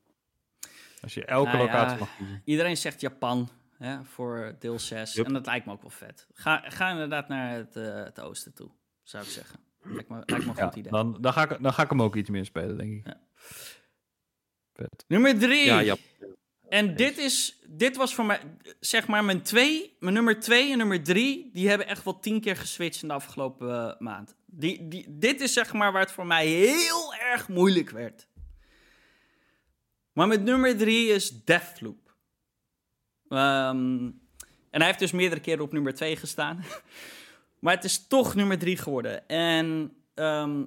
Als 1.01 1.13
je 1.13 1.25
elke 1.25 1.51
Nou 1.51 1.57
ja, 1.57 1.63
locatie 1.65 1.99
mag 1.99 2.15
kiezen. 2.17 2.41
Iedereen 2.45 2.77
zegt 2.77 3.01
Japan. 3.01 3.49
hè, 3.77 4.03
voor 4.03 4.55
deel 4.59 4.79
6. 4.79 5.13
Yup. 5.13 5.25
En 5.25 5.33
dat 5.33 5.45
lijkt 5.45 5.65
me 5.65 5.71
ook 5.71 5.81
wel 5.81 5.89
vet. 5.89 6.27
Ga, 6.33 6.63
ga 6.65 6.89
inderdaad 6.89 7.27
naar 7.27 7.53
het, 7.55 7.73
het 8.05 8.19
oosten 8.19 8.53
toe, 8.53 8.69
zou 9.03 9.23
ik 9.23 9.29
zeggen. 9.29 9.59
Lijkt 9.81 10.09
me, 10.09 10.23
lijkt 10.25 10.45
me 10.45 10.51
een 10.51 10.57
Ja, 10.57 10.65
goed 10.65 10.75
idee. 10.75 10.91
dan, 10.91 11.17
dan, 11.21 11.33
ga 11.33 11.49
ik, 11.49 11.61
dan 11.61 11.73
ga 11.73 11.83
ik 11.83 11.89
hem 11.89 12.01
ook 12.01 12.15
iets 12.15 12.29
meer 12.29 12.45
spelen, 12.45 12.77
denk 12.77 12.91
ik. 12.91 13.05
Ja. 13.05 13.21
Vet. 14.73 15.05
Nummer 15.07 15.39
3. 15.39 15.65
Ja, 15.65 15.79
ja. 15.79 15.95
En 16.69 16.95
dit, 16.95 17.17
is, 17.17 17.59
dit 17.67 17.95
was 17.95 18.15
voor 18.15 18.25
mij, 18.25 18.39
zeg 18.79 19.07
maar, 19.07 19.23
mijn 19.23 19.41
twee, 19.41 19.95
mijn 19.99 20.13
nummer 20.13 20.39
2 20.39 20.71
en 20.71 20.77
nummer 20.77 21.03
3, 21.03 21.49
die 21.53 21.69
hebben 21.69 21.87
echt 21.87 22.03
wel 22.03 22.19
tien 22.19 22.41
keer 22.41 22.55
geswitcht 22.55 23.01
in 23.01 23.07
de 23.07 23.13
afgelopen 23.13 23.69
eh, 23.69 23.99
maand. 23.99 24.35
Die, 24.45 24.87
die, 24.87 25.05
dit 25.09 25.41
is 25.41 25.53
zeg 25.53 25.73
maar 25.73 25.91
waar 25.91 26.01
het 26.01 26.11
voor 26.11 26.25
mij 26.25 26.47
heel 26.47 27.13
erg 27.13 27.47
moeilijk 27.47 27.89
werd. 27.89 28.27
Maar 30.13 30.27
met 30.27 30.43
nummer 30.43 30.77
3 30.77 31.07
is 31.07 31.43
Deathloop. 31.43 32.15
Ehm, 33.29 34.11
en 34.69 34.79
hij 34.79 34.85
heeft 34.85 34.99
dus 34.99 35.11
meerdere 35.11 35.41
keren 35.41 35.63
op 35.63 35.73
nummer 35.73 35.93
2 35.93 36.15
gestaan. 36.15 36.63
maar 37.59 37.75
het 37.75 37.83
is 37.83 38.07
toch 38.07 38.35
nummer 38.35 38.59
3 38.59 38.77
geworden. 38.77 39.27
En 39.27 39.95
ehm, 40.13 40.63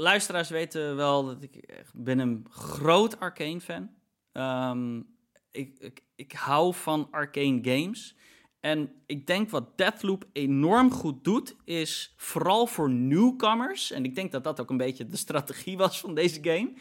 luisteraars 0.00 0.48
weten 0.48 0.96
wel 0.96 1.24
dat 1.24 1.42
ik 1.42 1.84
ben 1.92 2.18
een 2.18 2.46
groot 2.50 3.20
Arcane 3.20 3.60
fan. 3.60 3.90
Ehm, 4.32 5.02
ik, 5.50 6.02
ik, 6.14 6.32
hou 6.32 6.74
van 6.74 7.08
arcane 7.10 7.58
games. 7.62 8.16
En 8.60 8.92
ik 9.06 9.26
denk 9.26 9.50
wat 9.50 9.78
Deathloop 9.78 10.24
enorm 10.32 10.90
goed 10.90 11.24
doet, 11.24 11.56
is 11.64 12.14
vooral 12.16 12.66
voor 12.66 12.90
nieuwkomers, 12.90 13.90
en 13.90 14.04
ik 14.04 14.14
denk 14.14 14.32
dat 14.32 14.44
dat 14.44 14.60
ook 14.60 14.70
een 14.70 14.76
beetje 14.76 15.06
de 15.06 15.16
strategie 15.16 15.76
was 15.76 16.00
van 16.00 16.14
deze 16.14 16.38
game, 16.42 16.72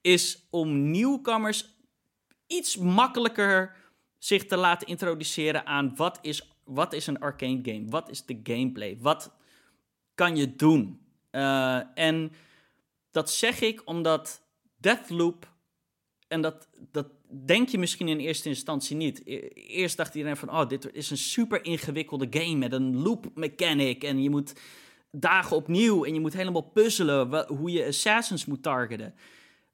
is 0.00 0.46
om 0.50 0.90
nieuwkomers 0.90 1.74
iets 2.46 2.76
makkelijker 2.76 3.76
zich 4.18 4.46
te 4.46 4.56
laten 4.56 4.86
introduceren 4.86 5.66
aan 5.66 5.96
wat 5.96 6.18
is, 6.22 6.52
wat 6.64 6.92
is 6.92 7.06
een 7.06 7.20
arcane 7.20 7.60
game, 7.62 7.84
wat 7.88 8.10
is 8.10 8.24
de 8.24 8.40
gameplay, 8.42 8.98
wat 9.00 9.36
kan 10.14 10.36
je 10.36 10.56
doen. 10.56 11.00
Eh, 11.30 11.80
en 11.94 12.32
dat 13.10 13.30
zeg 13.30 13.60
ik 13.60 13.82
omdat 13.84 14.42
Deathloop 14.76 15.48
en 16.28 16.40
dat, 16.40 16.68
dat 16.90 17.06
denk 17.44 17.68
je 17.68 17.78
misschien 17.78 18.08
in 18.08 18.18
eerste 18.18 18.48
instantie 18.48 18.96
niet. 18.96 19.22
E- 19.24 19.48
Eerst 19.54 19.96
dacht 19.96 20.14
iedereen 20.14 20.36
van, 20.36 20.50
oh, 20.50 20.68
dit 20.68 20.92
is 20.92 21.10
een 21.10 21.16
super 21.16 21.64
ingewikkelde 21.64 22.26
game 22.30 22.54
met 22.54 22.72
een 22.72 22.96
loop 22.96 23.30
mechanic. 23.34 24.04
En 24.04 24.22
je 24.22 24.30
moet 24.30 24.52
dagen 25.10 25.56
opnieuw 25.56 26.04
en 26.04 26.14
je 26.14 26.20
moet 26.20 26.32
helemaal 26.32 26.70
puzzelen 26.70 27.46
hoe 27.46 27.70
je 27.70 27.86
assassins 27.86 28.44
moet 28.44 28.62
targeten. 28.62 29.14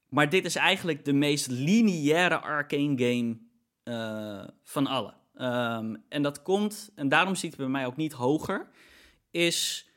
Maar 0.08 0.28
dit 0.28 0.44
is 0.44 0.56
eigenlijk 0.56 1.04
de 1.04 1.12
meest 1.12 1.46
lineaire 1.46 2.40
arcane 2.40 2.98
game 2.98 3.38
eh, 3.82 4.48
van 4.62 4.86
alle. 4.86 5.14
Ehm, 5.34 5.96
en 6.08 6.22
dat 6.22 6.42
komt, 6.42 6.90
en 6.94 7.08
daarom 7.08 7.34
ziet 7.34 7.50
het 7.50 7.60
bij 7.60 7.68
mij 7.68 7.86
ook 7.86 7.96
niet 7.96 8.12
hoger, 8.12 8.68
is 9.30 9.88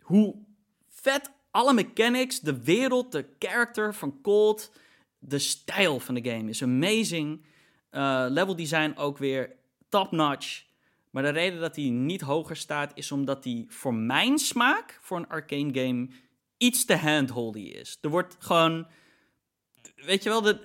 hoe 0.00 0.34
vet 0.88 1.30
alle 1.54 1.72
mechanics, 1.72 2.40
de 2.40 2.62
wereld, 2.62 3.12
de 3.12 3.26
character 3.38 3.94
van 3.94 4.20
Cold, 4.22 4.72
de 5.18 5.38
stijl 5.38 6.00
van 6.00 6.14
de 6.14 6.30
game 6.30 6.48
is 6.48 6.62
amazing. 6.62 7.44
Eh, 7.90 8.26
level 8.28 8.56
design 8.56 8.92
ook 8.96 9.18
weer 9.18 9.56
top-notch. 9.88 10.64
Maar 11.10 11.22
de 11.22 11.28
reden 11.28 11.60
dat 11.60 11.76
hij 11.76 11.84
niet 11.84 12.20
hoger 12.20 12.56
staat 12.56 12.92
is 12.94 13.12
omdat 13.12 13.44
hij 13.44 13.64
voor 13.68 13.94
mijn 13.94 14.38
smaak, 14.38 14.98
voor 15.00 15.16
een 15.16 15.28
arcane 15.28 15.74
game, 15.74 16.08
iets 16.56 16.84
te 16.84 16.96
handholdy 16.96 17.60
is. 17.60 17.98
Er 18.00 18.10
wordt 18.10 18.36
gewoon, 18.38 18.86
weet 19.96 20.22
je 20.22 20.28
wel, 20.28 20.42
de, 20.42 20.58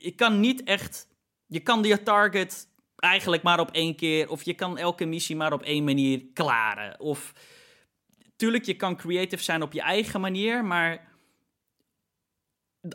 je 0.00 0.10
kan 0.10 0.40
niet 0.40 0.62
echt, 0.62 1.08
je 1.46 1.60
kan 1.60 1.82
je 1.82 2.02
target 2.02 2.68
eigenlijk 2.96 3.42
maar 3.42 3.60
op 3.60 3.70
één 3.70 3.96
keer, 3.96 4.30
of 4.30 4.42
je 4.42 4.54
kan 4.54 4.78
elke 4.78 5.04
missie 5.04 5.36
maar 5.36 5.52
op 5.52 5.62
één 5.62 5.84
manier 5.84 6.22
klaren. 6.34 7.00
Of, 7.00 7.32
tuurlijk, 8.40 8.64
je 8.64 8.74
kan 8.76 8.96
creative 8.96 9.42
zijn 9.42 9.62
op 9.62 9.72
je 9.72 9.80
eigen 9.80 10.20
manier, 10.20 10.64
maar 10.64 11.08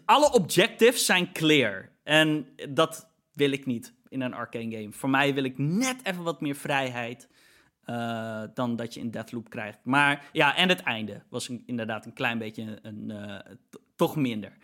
alle 0.06 0.32
objectives 0.32 1.06
zijn 1.06 1.32
clear. 1.32 1.90
En 2.04 2.48
dat 2.70 3.10
wil 3.34 3.52
ik 3.52 3.66
niet 3.66 3.94
in 4.10 4.22
een 4.22 4.34
arcane 4.34 4.76
game. 4.76 4.92
Voor 4.92 5.10
mij 5.10 5.34
wil 5.34 5.44
ik 5.44 5.58
net 5.58 6.06
even 6.06 6.24
wat 6.24 6.42
meer 6.42 6.56
vrijheid 6.56 7.30
eh, 7.84 8.44
dan 8.54 8.76
dat 8.76 8.94
je 8.94 9.00
in 9.00 9.12
Deathloop 9.12 9.50
krijgt. 9.50 9.80
Maar 9.84 10.30
ja, 10.32 10.56
en 10.56 10.70
het 10.70 10.82
einde 10.82 11.24
was 11.30 11.50
een- 11.50 11.64
inderdaad 11.66 12.06
een 12.06 12.14
klein 12.14 12.38
beetje 12.38 12.80
een, 12.82 13.12
eh, 13.12 13.54
toch 13.96 14.16
minder. 14.16 14.58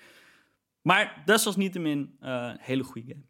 Maar 0.81 1.21
dat 1.25 1.43
was 1.43 1.55
niettemin 1.55 2.15
eh, 2.19 2.29
een 2.51 2.57
hele 2.59 2.83
goede 2.83 3.07
game. 3.07 3.25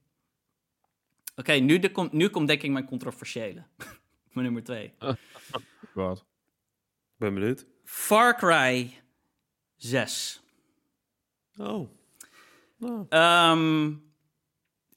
Oké, 1.35 1.51
nu, 1.53 1.79
de 1.79 2.09
nu 2.11 2.27
komt 2.29 2.47
denk 2.47 2.61
ik 2.61 2.71
mijn 2.71 2.85
controversiële. 2.85 3.63
mijn 4.33 4.45
nummer 4.45 4.63
twee. 4.63 4.93
Wat? 5.93 6.25
Ben 7.21 7.33
benieuwd. 7.33 7.65
Far 7.83 8.35
Cry 8.35 9.01
6. 9.75 10.41
Oh. 11.57 11.89
Nou, 12.77 13.05
Ehm, 13.09 13.93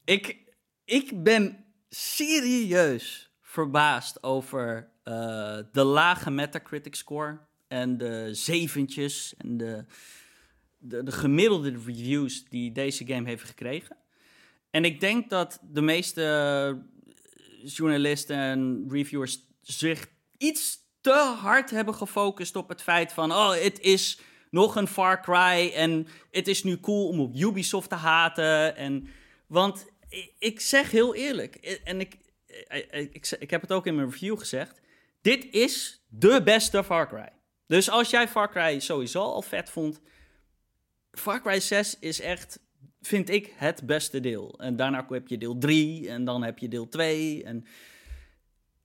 ik, 0.05 0.37
ik 0.85 1.23
ben 1.23 1.65
serieus 1.89 3.31
verbaasd 3.41 4.23
over 4.23 4.91
eh, 5.03 5.57
de 5.71 5.83
lage 5.83 6.31
Metacritic 6.31 6.95
score 6.95 7.39
en 7.67 7.97
de 7.97 8.29
zeventjes 8.33 9.33
en 9.37 9.57
de, 9.57 9.85
de, 10.77 11.03
de 11.03 11.11
gemiddelde 11.11 11.69
reviews 11.71 12.45
die 12.49 12.71
deze 12.71 13.05
game 13.05 13.27
heeft 13.27 13.43
gekregen. 13.43 13.97
En 14.69 14.85
ik 14.85 14.99
denk 14.99 15.29
dat 15.29 15.59
de 15.63 15.81
meeste 15.81 16.85
journalisten 17.63 18.37
en 18.37 18.85
reviewers 18.89 19.39
zich 19.61 20.07
iets 20.37 20.84
te 21.05 21.35
hard 21.39 21.69
hebben 21.69 21.95
gefocust 21.95 22.55
op 22.55 22.69
het 22.69 22.81
feit 22.81 23.13
van, 23.13 23.31
oh, 23.31 23.53
het 23.53 23.79
is 23.79 24.19
nog 24.49 24.75
een 24.75 24.87
Far 24.87 25.21
Cry 25.21 25.71
en 25.73 26.07
het 26.31 26.47
is 26.47 26.63
nu 26.63 26.79
cool 26.79 27.07
om 27.07 27.19
op 27.19 27.35
Ubisoft 27.35 27.89
te 27.89 27.95
haten. 27.95 28.75
En, 28.75 29.07
want 29.47 29.85
ik 30.39 30.59
zeg 30.59 30.91
heel 30.91 31.15
eerlijk, 31.15 31.55
en 31.83 31.99
ik, 31.99 32.17
ik, 32.67 33.09
ik, 33.11 33.35
ik 33.39 33.49
heb 33.49 33.61
het 33.61 33.71
ook 33.71 33.85
in 33.85 33.95
mijn 33.95 34.09
review 34.09 34.39
gezegd, 34.39 34.81
dit 35.21 35.47
is 35.51 36.03
de 36.07 36.41
beste 36.43 36.83
Far 36.83 37.07
Cry. 37.07 37.29
Dus 37.67 37.89
als 37.89 38.09
jij 38.09 38.27
Far 38.27 38.49
Cry 38.49 38.79
sowieso 38.79 39.19
al 39.19 39.41
vet 39.41 39.69
vond, 39.69 40.01
Far 41.11 41.41
Cry 41.41 41.59
6 41.59 41.99
is 41.99 42.21
echt, 42.21 42.59
vind 43.01 43.29
ik, 43.29 43.53
het 43.55 43.85
beste 43.85 44.19
deel. 44.19 44.59
En 44.59 44.75
daarna 44.75 45.05
heb 45.09 45.27
je 45.27 45.37
deel 45.37 45.57
3 45.57 46.09
en 46.09 46.25
dan 46.25 46.43
heb 46.43 46.57
je 46.57 46.67
deel 46.67 46.89
2 46.89 47.43
en... 47.43 47.65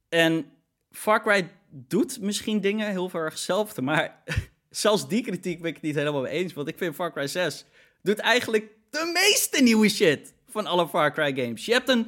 En 0.09 0.52
Far 0.90 1.22
Cry 1.22 1.48
doet 1.70 2.20
misschien 2.20 2.61
dingen 2.61 2.90
heel 2.90 3.11
erg 3.12 3.33
hetzelfde, 3.33 3.83
maar 3.83 4.22
zelfs 4.70 5.09
die 5.09 5.22
kritiek 5.22 5.62
ben 5.62 5.70
ik 5.70 5.80
niet 5.80 5.94
helemaal 5.94 6.22
mee 6.22 6.33
eens. 6.33 6.52
Want 6.52 6.68
ik 6.68 6.78
vind 6.78 6.94
Far 6.94 7.12
Cry 7.12 7.26
6 7.26 7.64
doet 8.02 8.18
eigenlijk 8.18 8.68
de 8.90 9.11
meeste 9.12 9.62
nieuwe 9.62 9.88
shit 9.88 10.35
van 10.48 10.66
alle 10.66 10.88
Far 10.88 11.12
Cry 11.12 11.35
games. 11.44 11.64
Je 11.64 11.72
hebt 11.72 11.88
een 11.88 12.06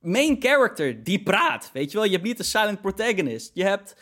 main 0.00 0.36
character 0.40 1.04
die 1.04 1.22
praat, 1.22 1.70
weet 1.72 1.90
je 1.90 1.96
wel. 1.96 2.06
Je 2.06 2.12
hebt 2.12 2.24
niet 2.24 2.38
een 2.38 2.44
silent 2.44 2.80
protagonist. 2.80 3.50
Je 3.54 3.64
hebt 3.64 3.96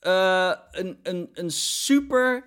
eh, 0.00 0.52
een, 0.70 0.98
een, 1.02 1.30
een 1.32 1.50
super, 1.50 2.44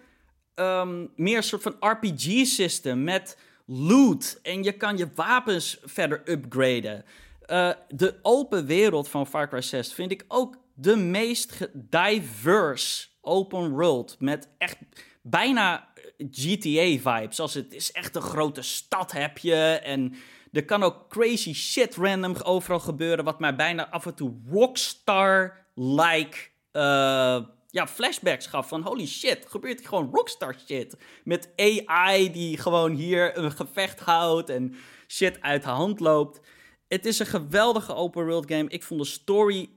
ehm, 0.56 1.06
meer 1.16 1.44
soort 1.44 1.62
van 1.62 1.76
RPG-system 1.80 3.04
met 3.04 3.38
loot. 3.66 4.40
En 4.42 4.64
je 4.64 4.72
kan 4.72 4.98
je 4.98 5.08
wapens 5.16 5.80
verder 5.84 6.22
upgraden. 6.26 7.06
Eh, 7.46 7.72
de 7.88 8.16
open 8.22 8.66
wereld 8.66 9.10
van 9.10 9.28
Far 9.28 9.50
Cry 9.50 9.62
6 9.62 9.94
vind 9.94 10.12
ik 10.12 10.26
ook 10.28 10.58
de 10.76 10.96
meest 10.96 11.68
diverse 11.74 13.08
open 13.22 13.70
world. 13.70 14.16
Met 14.20 14.50
echt 14.58 14.78
bijna 15.22 15.88
GTA-vibes. 16.32 17.40
Als 17.40 17.54
het 17.54 17.74
is 17.74 17.92
echt 17.92 18.16
een 18.16 18.22
grote 18.22 18.62
stad 18.62 19.12
heb 19.12 19.38
je. 19.38 19.56
En 19.84 20.16
er 20.52 20.66
kan 20.66 20.84
ook 20.84 21.10
crazy 21.10 21.54
shit 21.54 21.96
random 21.96 22.36
overal 22.44 22.80
gebeuren. 22.80 23.26
Wat 23.26 23.40
mij 23.40 23.56
bijna 23.56 23.90
af 23.90 24.06
en 24.06 24.16
toe 24.16 24.34
Rockstar-like 24.50 26.38
eh, 26.72 27.40
ja, 27.70 27.88
flashbacks 27.88 28.48
gaf. 28.48 28.68
Van 28.68 28.82
holy 28.82 29.08
shit, 29.08 29.46
gebeurt 29.48 29.80
hier 29.80 29.88
gewoon 29.88 30.10
Rockstar 30.12 30.56
shit. 30.68 30.98
Met 31.24 31.50
AI 31.56 32.32
die 32.32 32.58
gewoon 32.58 32.94
hier 32.94 33.38
een 33.38 33.52
gevecht 33.52 34.00
houdt. 34.00 34.50
En 34.50 34.76
shit 35.08 35.42
uit 35.42 35.64
de 35.64 35.70
hand 35.70 36.00
loopt. 36.00 36.40
Het 36.88 37.06
is 37.06 37.20
een 37.20 37.26
geweldige 37.26 37.94
open 37.94 38.26
world 38.26 38.52
game. 38.52 38.70
Ik 38.70 38.84
vond 38.84 39.00
de 39.02 39.08
story. 39.08 39.70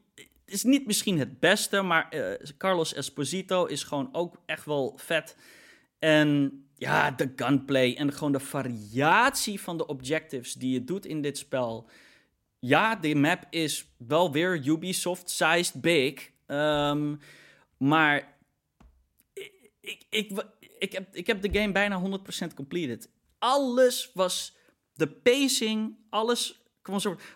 Is 0.49 0.63
niet 0.63 0.87
misschien 0.87 1.19
het 1.19 1.41
beste, 1.41 1.83
maar 1.83 2.09
eh, 2.09 2.49
Carlos 2.59 2.95
Esposito 2.95 3.65
is 3.65 3.83
gewoon 3.83 4.09
ook 4.13 4.43
echt 4.47 4.65
wel 4.65 4.93
vet. 4.97 5.37
En 5.99 6.63
ja, 6.75 7.11
de 7.11 7.33
gunplay 7.37 7.95
en 7.95 8.13
gewoon 8.13 8.33
de 8.33 8.41
variatie 8.41 9.61
van 9.61 9.77
de 9.77 9.87
objectives 9.87 10.53
die 10.53 10.73
je 10.73 10.85
doet 10.85 11.07
in 11.07 11.23
dit 11.23 11.39
spel. 11.39 11.91
Ja, 12.59 12.97
de 12.97 13.15
map 13.15 13.47
is 13.51 13.87
wel 13.97 14.33
weer 14.33 14.67
Ubisoft-sized 14.67 15.81
big. 15.81 16.31
Ehm, 16.47 17.17
maar 17.77 18.39
ik, 19.33 19.53
ik, 19.81 20.07
ik, 20.11 20.45
ik, 20.79 20.93
heb, 20.93 21.15
ik 21.15 21.27
heb 21.27 21.43
de 21.43 21.59
game 21.61 21.73
bijna 21.73 22.21
100% 22.51 22.55
completed. 22.55 23.11
Alles 23.39 24.11
was 24.15 24.57
de 24.95 25.09
pacing, 25.09 25.97
alles 26.11 26.63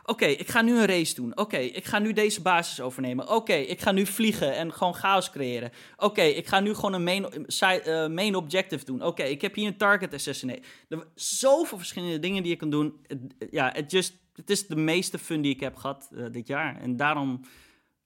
Oké, 0.05 0.25
ik 0.25 0.49
ga 0.49 0.63
nu 0.63 0.79
een 0.79 0.87
race 0.87 1.15
doen. 1.15 1.37
Oké, 1.39 1.57
ik 1.57 1.85
ga 1.85 1.99
nu 1.99 2.13
deze 2.13 2.43
basis 2.43 2.81
overnemen. 2.81 3.29
Oké, 3.29 3.53
ik 3.53 3.81
ga 3.81 3.93
nu 3.93 4.07
vliegen 4.07 4.55
en 4.57 4.73
gewoon 4.73 4.95
chaos 4.95 5.31
creëren. 5.31 5.71
Oké, 5.97 6.23
ik 6.23 6.47
ga 6.47 6.61
nu 6.61 6.75
gewoon 6.75 6.93
een 6.93 7.03
main, 7.05 7.27
side, 7.47 7.81
eh, 7.83 8.09
main 8.09 8.35
objective 8.35 8.85
doen. 8.85 9.03
Oké, 9.03 9.23
ik 9.23 9.41
heb 9.41 9.55
hier 9.55 9.67
een 9.67 9.77
target 9.77 10.15
assassinate. 10.15 10.63
Er 10.89 11.07
zoveel 11.15 11.79
verschillende 11.79 12.19
dingen 12.19 12.43
die 12.43 12.51
je 12.53 12.57
kan 12.59 12.71
doen. 12.71 13.01
Het- 13.07 13.35
Ja, 13.51 13.71
het 13.75 13.91
just... 13.91 14.21
Het 14.33 14.51
is 14.51 14.67
de 14.67 14.77
meeste 14.77 15.19
fun 15.19 15.41
die 15.41 15.55
ik 15.55 15.61
heb 15.61 15.77
gehad 15.77 16.11
eh, 16.17 16.25
dit 16.31 16.47
jaar. 16.47 16.81
En 16.81 16.97
daarom 16.97 17.41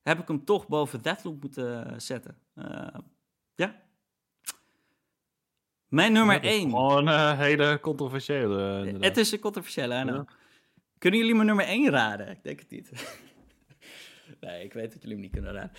heb 0.02 0.18
ik 0.18 0.28
hem 0.28 0.44
toch 0.44 0.68
boven 0.68 1.02
Deathloop 1.02 1.40
moeten 1.42 1.86
eh, 1.86 1.98
zetten. 1.98 2.38
Eh, 2.54 2.86
ja. 3.54 3.74
Mijn 5.88 6.12
nummer 6.12 6.34
Ja, 6.34 6.40
dat 6.40 6.50
is 6.50 6.56
1. 6.58 6.70
Gewoon 6.70 7.06
een 7.06 7.36
hele 7.36 7.78
controversiële. 7.82 8.62
eh, 8.70 8.76
inderdaad. 8.78 9.02
Het 9.04 9.16
is 9.16 9.32
een 9.32 9.38
controversiële. 9.38 9.94
Ja. 9.94 10.24
Kunnen 10.98 11.20
jullie 11.20 11.34
mijn 11.34 11.46
nummer 11.46 11.64
1 11.64 11.90
raden? 11.90 12.28
Ik 12.28 12.42
denk 12.42 12.58
het 12.58 12.70
niet. 12.70 12.90
nee, 14.40 14.64
ik 14.64 14.72
weet 14.72 14.92
dat 14.92 15.02
jullie 15.02 15.12
hem 15.12 15.20
niet 15.20 15.32
kunnen 15.32 15.52
raden. 15.52 15.72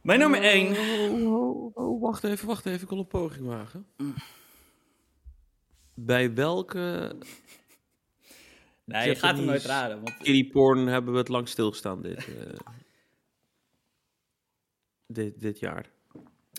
Mijn 0.00 0.18
nummer 0.18 0.42
1. 0.42 0.76
Oh, 0.76 1.32
oh, 1.32 1.76
oh, 1.76 2.00
wacht 2.00 2.24
even, 2.24 2.46
wacht 2.46 2.66
even. 2.66 2.82
Ik 2.82 2.88
wil 2.88 2.98
een 2.98 3.06
poging 3.06 3.46
wagen. 3.46 3.86
Bij 5.94 6.34
welke 6.34 7.16
Nee, 8.86 9.08
je 9.08 9.14
gaat 9.14 9.36
hem 9.36 9.46
nooit 9.46 9.64
raden. 9.64 10.02
Want 10.02 10.16
kiddie 10.16 10.50
porn 10.50 10.86
hebben 10.86 11.12
we 11.12 11.18
het 11.18 11.28
lang 11.28 11.48
stilgestaan 11.48 12.02
dit, 12.02 12.28
eh, 12.28 12.58
dit, 15.06 15.40
dit 15.40 15.58
jaar? 15.58 15.90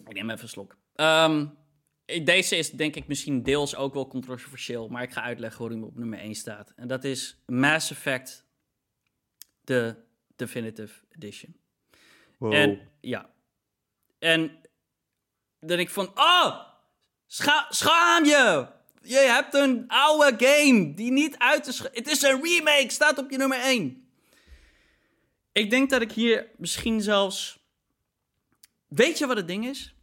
ik 0.06 0.14
neem 0.14 0.30
even 0.30 0.44
een 0.44 0.50
slok. 0.50 0.78
Ehm, 0.96 1.46
deze 2.08 2.56
is 2.56 2.72
denk 2.72 2.96
ik 2.96 3.08
misschien 3.08 3.44
deels 3.44 3.76
ook 3.76 3.94
wel 3.94 4.08
controversieel. 4.08 4.88
Maar 4.88 5.04
ik 5.04 5.12
ga 5.12 5.22
uitleggen 5.22 5.60
waarom 5.60 5.80
hij 5.80 5.88
op 5.88 5.98
nummer 5.98 6.20
1 6.20 6.36
staat. 6.36 6.74
En 6.76 6.88
dat 6.88 7.04
is 7.04 7.44
Mass 7.46 7.92
Effect, 7.92 8.46
de 9.62 9.96
Definitive 10.36 10.94
Edition. 11.10 11.56
Wow. 12.38 12.54
En 12.54 12.90
ja. 13.02 13.30
En 14.20 14.62
dan 15.60 15.80
ik 15.80 15.90
van, 15.90 16.08
oh, 16.16 16.60
scha 17.26 17.66
schaam 17.70 18.26
je. 18.26 18.68
Je 19.02 19.18
hebt 19.18 19.54
een 19.54 19.88
oude 19.88 20.46
game 20.46 20.94
die 20.94 21.12
niet 21.12 21.38
uit 21.38 21.68
is. 21.68 21.80
Het 21.80 22.08
is 22.08 22.22
een 22.22 22.42
remake, 22.42 22.90
staat 22.90 23.18
op 23.18 23.32
je 23.32 23.38
nummer 23.38 23.60
1. 23.60 24.10
Ik 25.52 25.70
denk 25.70 25.90
dat 25.90 26.02
ik 26.02 26.12
hier 26.12 26.52
misschien 26.58 27.02
zelfs. 27.02 27.60
Weet 28.88 29.18
je 29.18 29.28
wat 29.28 29.38
het 29.38 29.48
ding 29.48 29.68
is? 29.68 29.96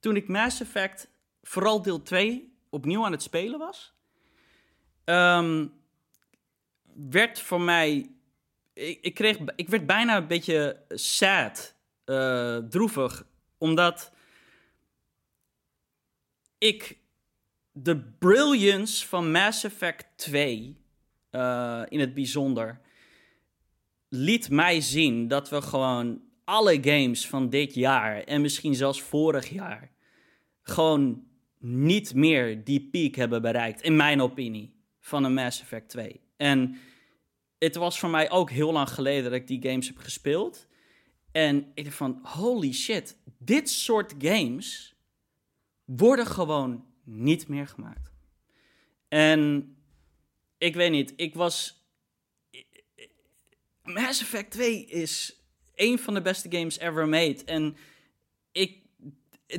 Toen 0.00 0.16
ik 0.16 0.28
Mass 0.28 0.60
Effect, 0.60 1.08
vooral 1.42 1.82
deel 1.82 2.02
2, 2.02 2.56
opnieuw 2.70 3.04
aan 3.04 3.12
het 3.12 3.22
spelen 3.22 3.58
was, 3.58 3.94
ehm, 5.04 5.66
werd 6.94 7.40
voor 7.40 7.60
mij 7.60 8.10
ik, 8.72 8.98
ik, 9.00 9.14
kreeg, 9.14 9.38
ik 9.56 9.68
werd 9.68 9.86
bijna 9.86 10.16
een 10.16 10.26
beetje 10.26 10.82
sad, 10.88 11.74
eh, 12.04 12.56
droevig, 12.56 13.26
omdat 13.58 14.12
ik 16.58 16.98
de 17.72 18.00
brilliance 18.18 19.06
van 19.08 19.30
Mass 19.30 19.64
Effect 19.64 20.06
2 20.16 20.80
eh, 21.30 21.82
in 21.88 22.00
het 22.00 22.14
bijzonder 22.14 22.80
liet 24.08 24.50
mij 24.50 24.80
zien 24.80 25.28
dat 25.28 25.48
we 25.48 25.62
gewoon 25.62 26.22
alle 26.44 26.78
games 26.82 27.26
van 27.26 27.48
dit 27.48 27.74
jaar 27.74 28.22
en 28.22 28.40
misschien 28.40 28.74
zelfs 28.74 29.02
vorig 29.02 29.48
jaar 29.48 29.90
gewoon 30.62 31.26
niet 31.62 32.14
meer 32.14 32.64
die 32.64 32.88
piek 32.90 33.14
hebben 33.14 33.42
bereikt, 33.42 33.82
in 33.82 33.96
mijn 33.96 34.20
opinie, 34.20 34.74
van 35.00 35.24
een 35.24 35.34
Mass 35.34 35.60
Effect 35.60 35.88
2. 35.88 36.20
En 36.36 36.78
het 37.58 37.74
was 37.74 37.98
voor 37.98 38.10
mij 38.10 38.30
ook 38.30 38.50
heel 38.50 38.72
lang 38.72 38.88
geleden 38.88 39.24
dat 39.24 39.40
ik 39.40 39.46
die 39.46 39.62
games 39.62 39.86
heb 39.86 39.96
gespeeld. 39.96 40.66
En 41.32 41.70
ik 41.74 41.84
dacht 41.84 41.96
van, 41.96 42.20
holy 42.22 42.72
shit, 42.72 43.16
dit 43.38 43.70
soort 43.70 44.14
games 44.18 44.94
worden 45.84 46.26
gewoon 46.26 46.86
niet 47.04 47.48
meer 47.48 47.66
gemaakt. 47.66 48.12
En 49.08 49.74
ik 50.58 50.74
weet 50.74 50.90
niet, 50.90 51.12
ik 51.16 51.34
was... 51.34 51.80
Mass 53.82 54.20
Effect 54.20 54.50
2 54.50 54.86
is 54.86 55.40
een 55.74 55.98
van 55.98 56.14
de 56.14 56.22
beste 56.22 56.56
games 56.56 56.78
ever 56.78 57.08
made. 57.08 57.44
En 57.44 57.76
ik, 58.52 58.81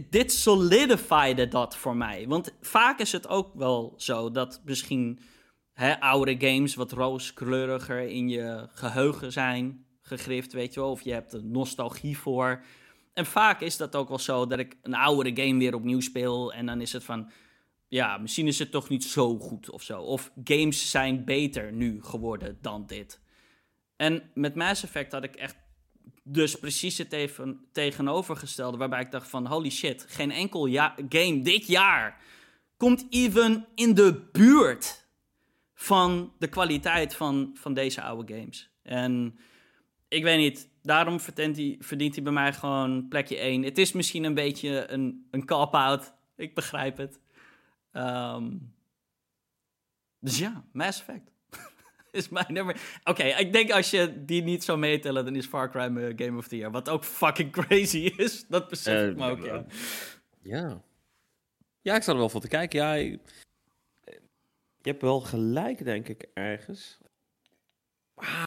dit 0.10 0.32
solidifiede 0.32 1.47
dat 1.47 1.75
voor 1.75 1.95
mij. 1.95 2.27
Want 2.27 2.56
vaak 2.62 2.99
is 2.99 3.12
het 3.12 3.27
ook 3.27 3.53
wel 3.53 3.93
zo 3.97 4.32
dat 4.32 4.62
misschien 4.65 5.19
hè, 5.73 5.99
oude 5.99 6.36
games 6.39 6.75
wat 6.75 6.91
rooskleuriger 6.91 8.08
in 8.08 8.29
je 8.29 8.67
geheugen 8.73 9.32
zijn 9.32 9.86
gegrift, 10.01 10.53
weet 10.53 10.73
je 10.73 10.79
wel. 10.79 10.91
Of 10.91 11.01
je 11.01 11.13
hebt 11.13 11.34
er 11.34 11.43
nostalgie 11.43 12.17
voor. 12.17 12.63
En 13.13 13.25
vaak 13.25 13.62
is 13.62 13.77
dat 13.77 13.95
ook 13.95 14.08
wel 14.08 14.19
zo 14.19 14.47
dat 14.47 14.60
ik 14.60 14.77
een 14.82 14.93
oudere 14.93 15.41
game 15.43 15.60
weer 15.60 15.75
opnieuw 15.75 15.99
speel. 15.99 16.53
En 16.53 16.65
dan 16.65 16.82
is 16.82 16.93
het 16.93 17.03
van, 17.03 17.32
ja, 17.88 18.17
misschien 18.17 18.47
is 18.47 18.60
het 18.60 18.71
toch 18.71 18.89
niet 18.89 19.03
zo 19.03 19.38
goed 19.38 19.69
of 19.69 19.82
zo. 19.82 20.01
Of 20.01 20.32
games 20.43 20.89
zijn 20.89 21.25
beter 21.25 21.71
nu 21.71 22.03
geworden 22.03 22.58
dan 22.62 22.86
dit. 22.86 23.21
En 23.95 24.32
met 24.34 24.56
Mass 24.56 24.84
Effect 24.84 25.12
had 25.12 25.23
ik 25.23 25.36
echt 25.36 25.56
dus 26.23 26.55
precies 26.55 26.97
het 26.97 27.13
even 27.13 27.67
tegenovergestelde. 27.71 28.77
Waarbij 28.77 29.01
ik 29.01 29.12
dacht 29.12 29.29
van, 29.29 29.47
holy 29.47 29.69
shit, 29.69 30.05
geen 30.09 30.31
enkel 30.31 30.65
ja- 30.65 30.95
game 31.09 31.41
dit 31.41 31.67
jaar 31.67 32.21
komt 32.77 33.05
even 33.09 33.67
in 33.75 33.93
de 33.93 34.29
buurt 34.31 35.07
van 35.73 36.33
de 36.39 36.47
kwaliteit 36.47 37.15
van, 37.15 37.51
van 37.53 37.73
deze 37.73 38.01
oude 38.01 38.33
games. 38.33 38.69
En 38.81 39.39
ik 40.07 40.23
weet 40.23 40.38
niet, 40.38 40.69
daarom 40.81 41.19
verdient 41.19 41.55
hij, 41.57 41.75
verdient 41.79 42.15
hij 42.15 42.23
bij 42.23 42.33
mij 42.33 42.53
gewoon 42.53 43.07
plekje 43.07 43.38
1. 43.38 43.63
Het 43.63 43.77
is 43.77 43.91
misschien 43.91 44.23
een 44.23 44.33
beetje 44.33 44.91
een, 44.91 45.27
een 45.31 45.45
cop-out. 45.45 46.13
Ik 46.36 46.55
begrijp 46.55 46.97
het. 46.97 47.19
Ehm, 47.91 48.57
dus 50.19 50.38
ja, 50.39 50.65
Mass 50.71 50.99
Effect. 50.99 51.33
is 52.19 52.30
mijn 52.30 52.54
nummer. 52.54 52.99
Oké, 53.04 53.23
ik 53.23 53.54
denk 53.54 53.71
als 53.71 53.89
je 53.89 54.26
die 54.26 54.43
niet 54.43 54.63
zou 54.63 54.78
meetellen, 54.78 55.26
dan 55.26 55.36
is 55.36 55.45
Far 55.45 55.71
Cry 55.71 55.88
mijn 55.88 56.19
Game 56.19 56.38
of 56.38 56.47
the 56.47 56.58
Year. 56.58 56.71
Wat 56.71 56.89
ook 56.89 57.04
fucking 57.04 57.52
crazy 57.58 58.13
is. 58.17 58.45
Dat 58.47 58.67
besef 58.69 58.93
Eh, 58.93 59.08
ik 59.08 59.15
me 59.15 59.30
ook, 59.30 59.43
ja. 59.45 59.65
Ja. 60.41 60.82
Ja, 61.82 61.95
ik 61.95 62.02
sta 62.02 62.12
er 62.12 62.17
wel 62.17 62.30
voor 62.30 62.41
te 62.41 62.47
kijken. 62.47 62.80
Ja, 62.80 62.93
je, 62.93 63.19
hebt 64.82 65.02
wel 65.02 65.21
gelijk, 65.21 65.84
denk 65.84 66.08
ik, 66.08 66.30
ergens. 66.34 66.97
Ah, 68.15 68.43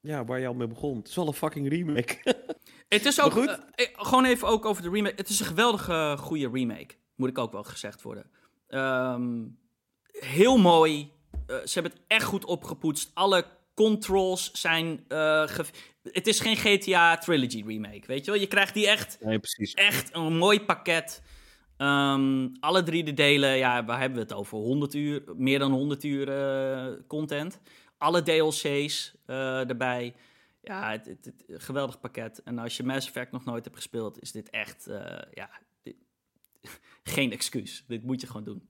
ja, 0.00 0.24
waar 0.24 0.40
je 0.40 0.46
al 0.46 0.54
mee 0.54 0.66
begon. 0.66 0.96
Het 0.96 1.08
is 1.08 1.14
wel 1.14 1.26
een 1.26 1.32
fucking 1.32 1.68
remake. 1.68 2.18
Het 2.88 3.04
is 3.04 3.20
ook, 3.20 3.32
goed. 3.32 3.48
eh, 3.48 3.86
eh, 3.86 3.88
gewoon 3.96 4.24
even 4.24 4.48
ook 4.48 4.64
over 4.64 4.82
de 4.82 4.90
remake. 4.90 5.14
Het 5.16 5.28
is 5.28 5.40
een 5.40 5.46
geweldige, 5.46 6.16
goede 6.18 6.50
remake. 6.50 6.94
Moet 7.14 7.28
ik 7.28 7.38
ook 7.38 7.52
wel 7.52 7.64
gezegd 7.64 8.02
worden. 8.02 8.30
Ehm, 8.68 9.44
heel 10.06 10.56
mooi. 10.58 11.12
Eh, 11.46 11.56
ze 11.56 11.72
hebben 11.80 11.92
het 11.92 12.00
echt 12.06 12.24
goed 12.24 12.44
opgepoetst. 12.44 13.10
Alle 13.14 13.44
controls 13.74 14.50
zijn... 14.52 15.04
ge- 15.08 15.64
het 16.02 16.26
is 16.26 16.40
geen 16.40 16.56
GTA 16.56 17.16
Trilogy 17.18 17.62
remake, 17.66 18.06
weet 18.06 18.24
je 18.24 18.30
wel? 18.30 18.40
Je 18.40 18.46
krijgt 18.46 18.74
die 18.74 18.88
echt, 18.88 19.18
nee, 19.20 19.38
echt 19.74 20.14
een 20.14 20.36
mooi 20.36 20.60
pakket. 20.60 21.22
Ehm, 21.76 22.48
alle 22.60 22.82
drie 22.82 23.04
de 23.04 23.14
delen, 23.14 23.56
ja, 23.56 23.84
waar 23.84 23.98
hebben 24.00 24.18
we 24.18 24.24
het 24.24 24.32
over? 24.32 24.58
100 24.58 24.94
uur, 24.94 25.22
meer 25.36 25.58
dan 25.58 25.72
100 25.72 26.04
uur 26.04 26.28
eh, 26.28 26.92
content. 27.06 27.60
Alle 27.98 28.22
DLC's 28.22 29.14
erbij. 29.26 30.14
Ja, 30.62 30.90
het, 30.90 31.06
het, 31.06 31.24
het- 31.24 31.44
een 31.46 31.60
geweldig 31.60 32.00
pakket. 32.00 32.42
En 32.42 32.58
als 32.58 32.76
je 32.76 32.82
Mass 32.82 33.06
Effect 33.06 33.32
nog 33.32 33.44
nooit 33.44 33.64
hebt 33.64 33.76
gespeeld, 33.76 34.20
is 34.22 34.32
dit 34.32 34.50
echt, 34.50 34.86
ja, 35.32 35.50
dit- 35.82 35.96
geen 37.14 37.32
excuus. 37.32 37.84
Dit 37.86 38.02
moet 38.02 38.20
je 38.20 38.26
gewoon 38.26 38.44
doen. 38.44 38.68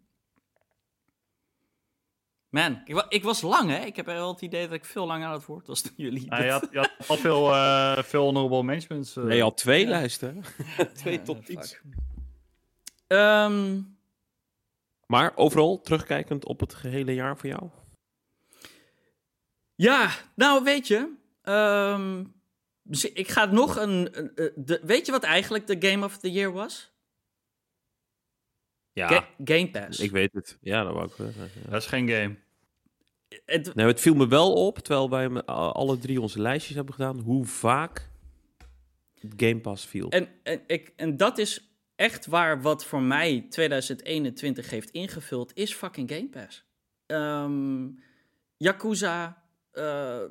Man, 2.62 2.82
ik, 2.84 2.94
wa- 2.94 3.06
ik 3.08 3.22
was 3.22 3.40
lang, 3.40 3.70
hè? 3.70 3.84
Ik 3.84 3.96
heb 3.96 4.06
wel 4.06 4.32
het 4.32 4.40
idee 4.42 4.64
dat 4.64 4.72
ik 4.72 4.84
veel 4.84 5.06
langer 5.06 5.26
aan 5.26 5.32
het 5.32 5.44
woord 5.46 5.66
was 5.66 5.82
dan 5.82 5.92
jullie. 6.06 6.26
Nou, 6.28 6.44
je, 6.44 6.50
had, 6.50 6.68
je 6.70 6.78
had 6.78 6.92
al 7.06 7.16
veel, 7.16 7.52
eh 7.52 8.02
veel 8.02 8.24
honorable 8.24 8.62
mentions. 8.62 9.16
eh. 9.16 9.24
Nee, 9.24 9.42
al 9.42 9.54
twee 9.54 9.82
Ja. 9.84 9.88
lijsten. 9.88 10.42
hè? 10.58 10.84
twee 10.92 11.18
Ja, 11.18 11.22
top 11.24 11.44
fuck. 11.44 11.58
10's. 11.58 11.80
Ehm, 13.06 13.80
Maar 15.06 15.32
overal, 15.36 15.80
terugkijkend 15.80 16.44
op 16.44 16.60
het 16.60 16.74
gehele 16.74 17.14
jaar 17.14 17.36
voor 17.38 17.48
jou? 17.48 17.68
Ja, 19.74 20.10
nou 20.34 20.64
weet 20.64 20.86
je, 20.86 21.12
ehm, 21.42 22.24
dus 22.82 23.12
ik 23.12 23.28
ga 23.28 23.44
nog 23.44 23.76
een, 23.76 24.18
een- 24.18 24.32
een- 24.34 24.52
de, 24.56 24.80
weet 24.82 25.06
je 25.06 25.12
wat 25.12 25.22
eigenlijk 25.22 25.66
de 25.66 25.88
Game 25.88 26.04
of 26.04 26.16
the 26.18 26.30
Year 26.32 26.52
was? 26.52 26.92
Ja, 28.92 29.08
Ga- 29.08 29.28
Game 29.44 29.70
Pass. 29.70 29.98
ik 30.00 30.10
weet 30.10 30.32
het. 30.32 30.58
Ja, 30.60 30.82
dat 30.84 30.92
wou 30.92 31.06
ik 31.06 31.14
wel 31.16 31.30
zeggen. 31.32 31.60
ja. 31.64 31.70
Dat 31.70 31.82
is 31.82 31.88
geen 31.88 32.08
game. 32.08 32.36
Het, 33.44 33.74
Nou, 33.74 33.88
het 33.88 34.00
viel 34.00 34.14
me 34.14 34.28
wel 34.28 34.52
op, 34.52 34.78
terwijl 34.78 35.10
wij 35.10 35.42
alle 35.44 35.98
drie 35.98 36.20
onze 36.20 36.40
lijstjes 36.40 36.76
hebben 36.76 36.94
gedaan, 36.94 37.18
hoe 37.20 37.44
vaak 37.44 38.08
Game 39.36 39.60
Pass 39.60 39.86
viel. 39.86 40.08
en, 40.10 40.28
en, 40.42 40.60
ik, 40.66 40.92
en 40.96 41.16
dat 41.16 41.38
is 41.38 41.70
echt 41.96 42.26
waar 42.26 42.62
wat 42.62 42.84
voor 42.84 43.02
mij 43.02 43.46
2021 43.50 44.70
heeft 44.70 44.90
ingevuld, 44.90 45.50
is 45.54 45.74
fucking 45.74 46.10
Game 46.10 46.28
Pass. 46.28 46.64
Ehm, 47.06 47.88
Yakuza, 48.56 49.42
eh, 49.70 50.22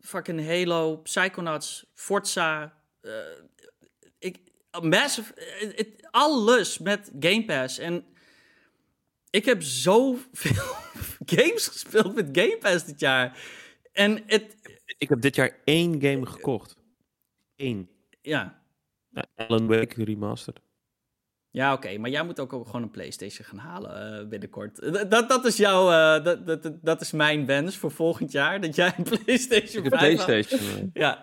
fucking 0.00 0.46
Halo, 0.46 0.96
Psychonauts, 0.96 1.86
Forza. 1.94 2.74
eh, 3.00 3.12
ik, 4.18 4.38
Massive, 4.82 5.34
eh, 5.34 5.76
het- 5.76 6.08
alles 6.10 6.78
met 6.78 7.10
Game 7.20 7.44
Pass. 7.44 7.78
En 7.78 8.04
ik 9.36 9.44
heb 9.44 9.62
zoveel 9.62 10.64
games 11.36 11.66
gespeeld 11.66 12.14
met 12.14 12.28
Game 12.32 12.58
Pass 12.60 12.84
dit 12.84 13.00
jaar. 13.00 13.38
En 13.92 14.22
het, 14.26 14.56
Ik 14.98 15.08
heb 15.08 15.20
dit 15.20 15.34
jaar 15.34 15.56
één 15.64 16.00
game 16.00 16.26
gekocht. 16.26 16.76
Eén. 17.56 17.88
ja, 18.22 18.62
Alan 19.34 19.66
Wake 19.66 20.04
Remastered. 20.04 20.60
Ja, 21.50 21.72
oké, 21.72 21.98
maar 21.98 22.10
jij 22.10 22.24
moet 22.24 22.40
ook, 22.40 22.52
ook 22.52 22.66
gewoon 22.66 22.82
een 22.82 22.90
PlayStation 22.90 23.46
gaan 23.46 23.58
halen 23.58 24.20
eh, 24.20 24.28
binnenkort. 24.28 24.74
D- 24.74 25.10
Dat, 25.10 25.28
dat 25.28 25.44
is 25.44 25.56
jouw, 25.56 25.90
eh, 25.90 26.24
dat, 26.24 26.46
dat, 26.46 26.72
dat- 26.82 27.00
is 27.00 27.12
mijn 27.12 27.46
wens 27.46 27.76
voor 27.76 27.90
volgend 27.90 28.32
jaar, 28.32 28.60
dat 28.60 28.74
jij 28.74 28.92
een 28.96 29.04
PlayStation 29.24 29.84
Ik 29.84 29.90
heb 29.90 30.00
5 30.00 30.16
haalt. 30.16 30.26
PlayStation. 30.26 30.78
eh. 30.80 30.84
Ja. 31.02 31.22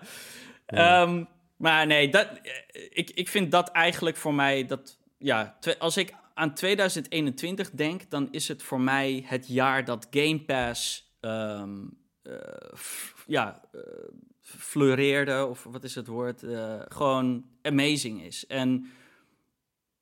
Ja. 0.65 1.02
Ehm, 1.02 1.23
maar 1.58 1.88
nee, 1.88 2.10
dat, 2.10 2.28
eh, 2.41 2.52
ik, 2.89 3.10
ik 3.10 3.30
vind 3.30 3.52
dat 3.52 3.69
eigenlijk 3.69 4.15
voor 4.15 4.34
mij, 4.34 4.65
dat, 4.65 4.99
ja, 5.17 5.58
als 5.80 5.97
ik 5.97 6.13
aan 6.34 6.54
2021 6.54 7.72
denk, 7.72 8.10
dan 8.10 8.28
is 8.32 8.48
het 8.48 8.63
voor 8.63 8.82
mij 8.82 9.24
het 9.28 9.48
jaar 9.48 9.86
dat 9.86 10.08
Game 10.12 10.41
Pass, 10.41 11.12
f- 12.78 13.24
ja, 13.28 13.62
eh, 13.72 13.80
fleureerde, 14.39 15.46
of 15.46 15.63
wat 15.63 15.84
is 15.84 15.96
het 15.96 16.08
woord, 16.08 16.43
eh, 16.43 16.82
gewoon 16.88 17.46
amazing 17.62 18.24
is. 18.24 18.46
En 18.48 18.86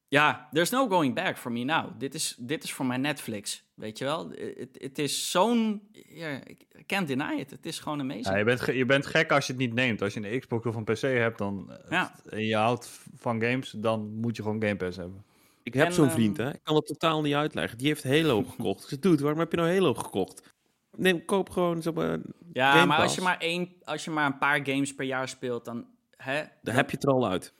ja, 0.08 0.50
there's 0.52 0.70
no 0.70 0.88
going 0.88 1.15
back 1.15 1.38
for 1.38 1.52
me 1.52 1.63
now. 1.63 2.00
Dit 2.00 2.13
is, 2.13 2.36
dit 2.39 2.63
is 2.63 2.74
voor 2.74 2.86
mijn 2.86 3.02
Netflix, 3.02 3.63
weet 3.74 3.98
je 3.98 4.04
wel. 4.06 4.30
Het 4.30 4.78
het 4.80 5.00
is 5.00 5.32
zo'n, 5.32 5.82
ja, 6.08 6.30
ik 6.46 6.65
I 6.80 6.86
can't 6.86 7.08
deny 7.08 7.39
it. 7.39 7.52
Het 7.52 7.65
is 7.65 7.80
gewoon 7.80 8.00
amazing. 8.00 8.26
Ja, 8.28 8.36
je, 8.38 8.44
bent 8.44 8.65
je 8.65 8.86
bent 8.86 9.06
gek 9.06 9.32
als 9.32 9.46
je 9.48 9.54
het 9.54 9.62
niet 9.62 9.74
neemt. 9.74 10.02
Als 10.02 10.13
je 10.13 10.28
een 10.32 10.39
Xbox 10.39 10.65
of 10.65 10.76
een 10.76 10.84
PC 10.84 11.02
hebt 11.02 11.38
dan, 11.38 11.72
Ja. 11.89 12.15
en 12.30 12.44
je 12.46 12.56
houdt 12.56 12.89
van 13.15 13.41
games, 13.41 13.70
dan 13.72 14.13
moet 14.13 14.36
je 14.36 14.41
gewoon 14.44 14.62
Game 14.63 14.76
Pass 14.76 14.98
hebben. 14.98 15.24
Ik 15.63 15.74
heb 15.74 15.91
zo'n 15.91 16.06
ehm, 16.06 16.13
vriend, 16.13 16.38
hè. 16.38 16.50
Ik 16.54 16.60
kan 16.63 16.76
het 16.76 16.86
totaal 16.86 17.21
niet 17.21 17.34
uitleggen. 17.34 17.78
Die 17.78 17.88
heeft 17.88 18.04
Halo 18.04 18.43
gekocht. 18.58 18.91
Ik 18.91 19.02
dude, 19.02 19.21
waarom 19.24 19.39
heb 19.39 19.52
je 19.52 19.58
nou 19.58 19.74
Halo 19.74 19.93
gekocht? 19.93 20.54
Neem, 20.97 21.26
koop 21.26 21.50
gewoon, 21.50 21.82
maar, 21.93 22.19
Ja, 22.54 22.86
maar 22.86 23.00
als 23.02 23.15
je 23.15 23.21
maar, 23.21 23.38
één, 23.38 23.74
als 23.84 24.04
je 24.06 24.12
maar 24.12 24.26
een 24.26 24.38
paar 24.38 24.65
games 24.65 24.95
per 24.95 25.06
jaar 25.06 25.28
speelt, 25.30 25.65
dan... 25.65 25.86
Hè, 26.17 26.43
dan 26.62 26.76
heb 26.76 26.89
je 26.89 26.95
het 26.95 27.06
er 27.06 27.12
al 27.12 27.28
uit. 27.28 27.54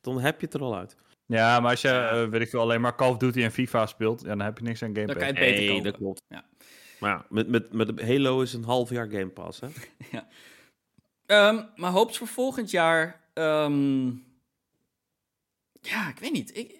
Dan 0.00 0.20
heb 0.20 0.40
je 0.40 0.46
het 0.46 0.54
er 0.54 0.60
al 0.62 0.76
uit. 0.76 0.96
Ja, 1.26 1.60
maar 1.60 1.70
als 1.70 1.80
je, 1.80 1.88
Ja. 1.88 2.10
eh, 2.22 2.28
weet 2.28 2.40
ik 2.40 2.48
veel, 2.48 2.60
alleen 2.60 2.80
maar 2.80 2.94
Call 2.96 3.10
of 3.10 3.16
Duty 3.16 3.42
en 3.42 3.52
FIFA 3.52 3.86
speelt, 3.86 4.20
ja, 4.20 4.28
dan 4.28 4.40
heb 4.40 4.58
je 4.58 4.64
niks 4.64 4.82
aan 4.82 4.94
Game 4.94 5.06
Dan 5.06 5.16
Pass. 5.16 5.26
kan 5.26 5.34
je 5.34 5.40
het 5.40 5.50
beter 5.50 5.64
Nee, 5.64 5.68
kopen. 5.76 5.90
dat 5.90 6.00
klopt. 6.00 6.22
Ja. 6.28 6.44
Maar 7.00 7.10
ja, 7.10 7.26
met, 7.28 7.48
met, 7.48 7.72
met 7.72 8.00
Halo 8.02 8.40
is 8.40 8.52
een 8.52 8.64
half 8.64 8.90
jaar 8.90 9.08
Game 9.10 9.28
Pass, 9.28 9.60
hè. 9.60 9.68
Ehm, 11.26 11.62
maar 11.76 11.90
hoops 11.90 12.18
voor 12.18 12.26
volgend 12.26 12.70
jaar... 12.70 13.28
ehm, 13.34 14.06
ja, 15.80 16.08
ik 16.08 16.18
weet 16.20 16.32
niet. 16.32 16.56
Ik, 16.56 16.77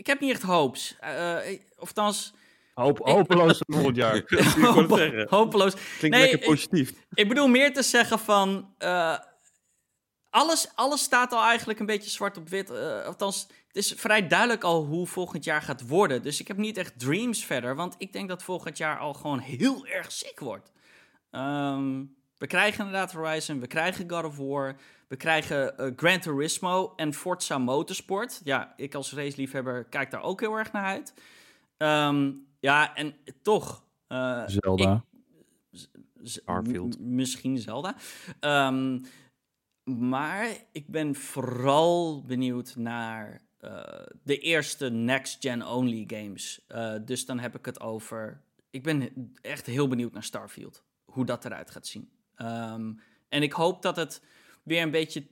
ik, 0.00 0.06
heb 0.06 0.20
niet 0.20 0.30
echt 0.30 0.42
hoops. 0.42 0.96
Eh, 1.00 1.50
ik- 1.50 1.62
of 1.78 1.88
althans... 1.88 2.32
Hoop, 2.74 2.98
hopeloos 2.98 3.58
volgend 3.66 3.96
jaar. 3.96 4.14
Ik 4.16 4.28
wou 4.56 4.82
het 4.82 4.94
zeggen. 4.98 5.26
hopeloos. 5.30 5.74
Klinkt 5.74 6.16
Nee, 6.16 6.20
lekker 6.20 6.38
ik- 6.40 6.44
positief. 6.54 6.92
Ik 7.14 7.28
bedoel 7.28 7.48
meer 7.48 7.72
te 7.72 7.82
zeggen 7.82 8.18
van... 8.18 8.74
eh, 8.78 9.18
alles, 10.30 10.68
alles 10.74 11.02
staat 11.02 11.32
al 11.32 11.42
eigenlijk 11.42 11.80
een 11.80 11.86
beetje 11.86 12.10
zwart 12.10 12.36
op 12.36 12.48
wit. 12.48 12.70
eh, 12.70 13.04
althans, 13.04 13.46
het 13.66 13.76
is 13.76 13.92
vrij 13.96 14.26
duidelijk 14.28 14.64
al 14.64 14.84
hoe 14.84 15.06
volgend 15.06 15.44
jaar 15.44 15.62
gaat 15.62 15.86
worden. 15.88 16.22
Dus 16.22 16.40
ik 16.40 16.48
heb 16.48 16.56
niet 16.56 16.76
echt 16.76 16.98
dreams 16.98 17.44
verder. 17.44 17.74
Want 17.76 17.94
ik 17.98 18.12
denk 18.12 18.28
dat 18.28 18.42
volgend 18.42 18.76
jaar 18.78 18.98
al 18.98 19.14
gewoon 19.14 19.38
heel 19.38 19.86
erg 19.86 20.12
sick 20.12 20.40
wordt. 20.40 20.72
Ehm, 21.30 22.02
we 22.40 22.46
krijgen 22.46 22.84
inderdaad 22.84 23.12
Horizon. 23.12 23.60
We 23.60 23.66
krijgen 23.66 24.10
God 24.10 24.24
of 24.24 24.36
War. 24.36 24.76
We 25.08 25.16
krijgen 25.16 25.78
eh, 25.78 25.90
Gran 25.96 26.20
Turismo 26.20 26.92
en 26.96 27.14
Forza 27.14 27.58
Motorsport. 27.58 28.40
Ja, 28.44 28.72
ik 28.76 28.94
als 28.94 29.12
raceliefhebber 29.12 29.84
kijk 29.84 30.10
daar 30.10 30.22
ook 30.22 30.40
heel 30.40 30.54
erg 30.54 30.72
naar 30.72 30.84
uit. 30.84 31.14
Ehm, 31.76 32.32
ja, 32.60 32.94
en 32.94 33.14
toch... 33.42 33.84
eh, 34.06 34.42
Zelda. 34.46 35.04
Starfield. 36.22 37.00
misschien 37.00 37.58
Zelda. 37.58 37.96
Ehm, 38.40 38.98
maar 39.84 40.56
ik 40.72 40.86
ben 40.88 41.14
vooral 41.14 42.22
benieuwd 42.24 42.76
naar 42.76 43.40
eh, 43.58 44.06
de 44.22 44.38
eerste 44.38 44.90
next-gen 44.90 45.66
only 45.66 46.04
games. 46.06 46.64
Eh, 46.66 46.94
dus 47.04 47.26
dan 47.26 47.38
heb 47.38 47.56
ik 47.56 47.64
het 47.64 47.80
over. 47.80 48.40
Ik 48.70 48.82
ben 48.82 49.32
echt 49.40 49.66
heel 49.66 49.88
benieuwd 49.88 50.12
naar 50.12 50.24
Starfield. 50.24 50.84
Hoe 51.04 51.24
dat 51.24 51.44
eruit 51.44 51.70
gaat 51.70 51.86
zien. 51.86 52.10
Ehm, 52.40 52.92
en 53.28 53.42
ik 53.42 53.52
hoop 53.52 53.82
dat 53.82 53.96
het 53.96 54.24
weer 54.62 54.82
een 54.82 54.90
beetje. 54.90 55.26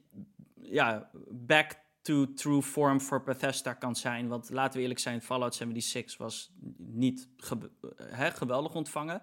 Ja, 0.63 1.11
back 1.31 1.73
to 2.03 2.33
true 2.35 2.63
form 2.63 3.01
voor 3.01 3.23
Bethesda 3.23 3.73
kan 3.75 3.97
zijn. 3.97 4.29
Want 4.29 4.51
laten 4.51 4.75
we 4.77 4.81
eerlijk 4.83 5.01
zijn: 5.01 5.23
Fallout 5.23 5.55
76 5.55 6.19
was 6.19 6.51
niet 6.77 7.29
ge- 7.37 7.71
geweldig 8.35 8.75
ontvangen. 8.75 9.21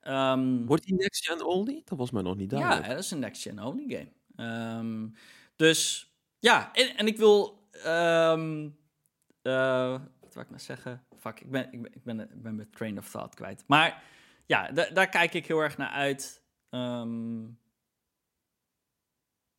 Ehm, 0.00 0.64
Wordt 0.64 0.84
die 0.84 0.94
Next 0.94 1.26
Gen 1.26 1.44
only? 1.46 1.82
Dat 1.84 1.98
was 1.98 2.10
mij 2.10 2.22
nog 2.22 2.36
niet 2.36 2.50
ja, 2.50 2.58
duidelijk. 2.58 2.88
dat 2.88 2.98
is 2.98 3.10
een 3.10 3.18
next-gen 3.18 3.62
only 3.62 3.84
game. 3.88 4.12
Ehm, 4.36 5.08
dus 5.56 6.10
ja, 6.38 6.72
en, 6.74 6.96
en 6.96 7.06
ik 7.06 7.16
wil. 7.16 7.62
eh, 9.42 9.92
wat 10.20 10.34
wil 10.34 10.42
ik 10.42 10.50
nou 10.50 10.60
zeggen? 10.62 11.04
Fuck, 11.18 11.40
ik 11.40 11.50
ben, 11.50 11.72
ik 11.72 11.82
ben, 11.82 11.92
ik 11.94 12.04
ben, 12.04 12.20
ik 12.20 12.42
ben 12.42 12.54
mijn 12.54 12.70
train 12.70 12.98
of 12.98 13.10
thought 13.10 13.34
kwijt. 13.34 13.64
Maar 13.66 14.02
ja, 14.46 14.70
da- 14.72 14.90
daar 14.92 15.08
kijk 15.08 15.34
ik 15.34 15.46
heel 15.46 15.58
erg 15.60 15.76
naar 15.76 15.88
uit. 15.90 16.42
Ehm, 16.74 17.42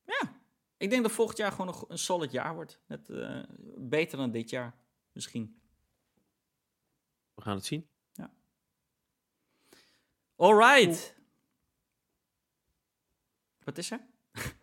ja, 0.04 0.40
ik 0.78 0.90
denk 0.90 1.04
dat 1.04 1.12
volgend 1.12 1.38
jaar 1.38 1.52
gewoon 1.52 1.68
een, 1.68 1.84
een 1.88 1.98
solid 1.98 2.32
jaar 2.32 2.56
wordt. 2.56 2.80
Net, 2.88 3.10
eh, 3.10 3.44
beter 3.78 4.18
dan 4.18 4.32
dit 4.32 4.50
jaar, 4.50 4.76
misschien. 5.12 5.62
We 7.34 7.42
gaan 7.42 7.56
het 7.56 7.66
zien. 7.66 7.90
Alright. 10.36 11.16
Wat 13.64 13.78
is 13.78 13.92
er? 13.92 14.00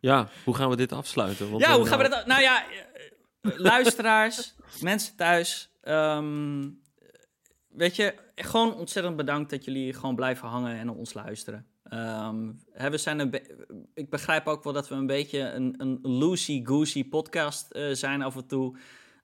Ja, 0.00 0.28
hoe 0.44 0.54
gaan 0.54 0.70
we 0.70 0.76
dit 0.76 0.92
afsluiten? 0.92 1.50
Want 1.50 1.62
ja, 1.62 1.74
hoe 1.74 1.84
eh, 1.84 1.90
gaan 1.90 1.98
we 1.98 2.08
dat... 2.08 2.26
Nou 2.26 2.42
ja, 2.42 2.70
eh, 2.70 3.10
luisteraars, 3.40 4.54
mensen 4.80 5.16
thuis. 5.16 5.70
ehm, 5.80 6.70
weet 7.68 7.96
je, 7.96 8.27
gewoon 8.44 8.74
ontzettend 8.74 9.16
bedankt 9.16 9.50
dat 9.50 9.64
jullie 9.64 9.92
gewoon 9.94 10.14
blijven 10.14 10.48
hangen 10.48 10.78
en 10.78 10.90
ons 10.90 11.14
luisteren. 11.14 11.66
Ehm, 11.84 12.50
hè, 12.72 12.90
we 12.90 12.98
zijn 12.98 13.18
een 13.18 13.30
be- 13.30 13.66
ik 13.94 14.10
begrijp 14.10 14.46
ook 14.46 14.64
wel 14.64 14.72
dat 14.72 14.88
we 14.88 14.94
een 14.94 15.06
beetje 15.06 15.40
een, 15.40 15.74
een 15.78 15.98
loosey-goosey 16.02 17.04
podcast 17.04 17.70
eh, 17.70 17.84
zijn 17.92 18.22
af 18.22 18.36
en 18.36 18.46
toe. 18.46 18.76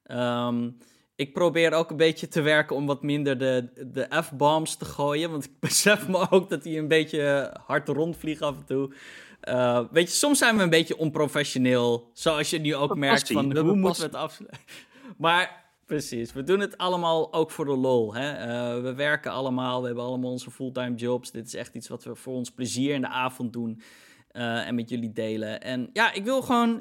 Ehm, 0.05 0.71
ik 1.17 1.33
probeer 1.33 1.73
ook 1.73 1.91
een 1.91 1.97
beetje 1.97 2.29
te 2.29 2.41
werken 2.41 2.77
om 2.77 2.87
wat 2.87 3.03
minder 3.03 3.39
de, 3.39 3.69
de 3.93 4.23
F-bombs 4.23 4.77
te 4.77 4.85
gooien. 4.85 5.31
Want 5.31 5.45
ik 5.45 5.61
besef 5.69 6.09
me 6.09 6.31
ook 6.31 6.49
dat 6.49 6.63
die 6.63 6.79
een 6.79 6.89
beetje 6.89 7.55
hard 7.67 7.89
rondvliegen 7.89 8.47
af 8.47 8.57
en 8.57 8.65
toe. 8.65 8.95
Eh, 9.41 9.81
weet 9.91 10.09
je, 10.11 10.15
soms 10.17 10.39
zijn 10.39 10.57
we 10.57 10.63
een 10.63 10.71
beetje 10.71 10.97
onprofessioneel. 10.99 12.11
Zoals 12.13 12.51
je 12.51 12.59
nu 12.59 12.75
ook 12.75 12.97
merkt 12.97 13.19
passie, 13.19 13.37
van 13.37 13.57
hoe 13.57 13.77
moeten 13.77 14.01
we 14.01 14.07
het 14.07 14.17
afsluiten. 14.17 14.61
Maar 15.17 15.64
precies, 15.87 16.33
we 16.33 16.43
doen 16.45 16.61
het 16.61 16.79
allemaal 16.79 17.33
ook 17.33 17.51
voor 17.51 17.65
de 17.65 17.77
lol. 17.77 18.15
Hè? 18.15 18.31
Eh, 18.33 18.83
we 18.83 18.95
werken 18.95 19.31
allemaal, 19.31 19.81
we 19.81 19.87
hebben 19.87 20.05
allemaal 20.05 20.31
onze 20.31 20.51
fulltime 20.51 20.95
jobs. 20.95 21.31
Dit 21.31 21.47
is 21.47 21.55
echt 21.55 21.75
iets 21.75 21.89
wat 21.89 22.05
we 22.05 22.15
voor 22.15 22.35
ons 22.35 22.51
plezier 22.51 22.95
in 22.95 23.01
de 23.01 23.09
avond 23.09 23.53
doen. 23.53 23.81
eh, 24.29 24.67
en 24.67 24.75
met 24.75 24.89
jullie 24.89 25.13
delen. 25.13 25.61
En 25.61 25.91
ja, 25.93 26.13
ik 26.13 26.25
wil 26.25 26.43
gewoon... 26.43 26.81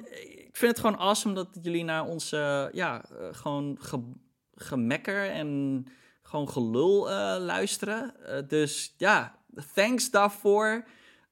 Ik 0.49 0.59
vind 0.59 0.71
het 0.71 0.79
gewoon 0.79 0.97
awesome 0.97 1.33
dat 1.33 1.47
jullie 1.61 1.83
naar 1.83 2.05
ons... 2.05 2.31
eh, 2.31 2.65
ja, 2.71 3.05
gewoon 3.31 3.77
ge- 3.79 4.11
gemekker 4.55 5.29
en 5.29 5.85
gewoon 6.21 6.49
gelul 6.49 7.09
luisteren. 7.39 8.13
Dus 8.47 8.93
ja, 8.97 9.39
thanks 9.73 10.11
daarvoor. 10.11 10.85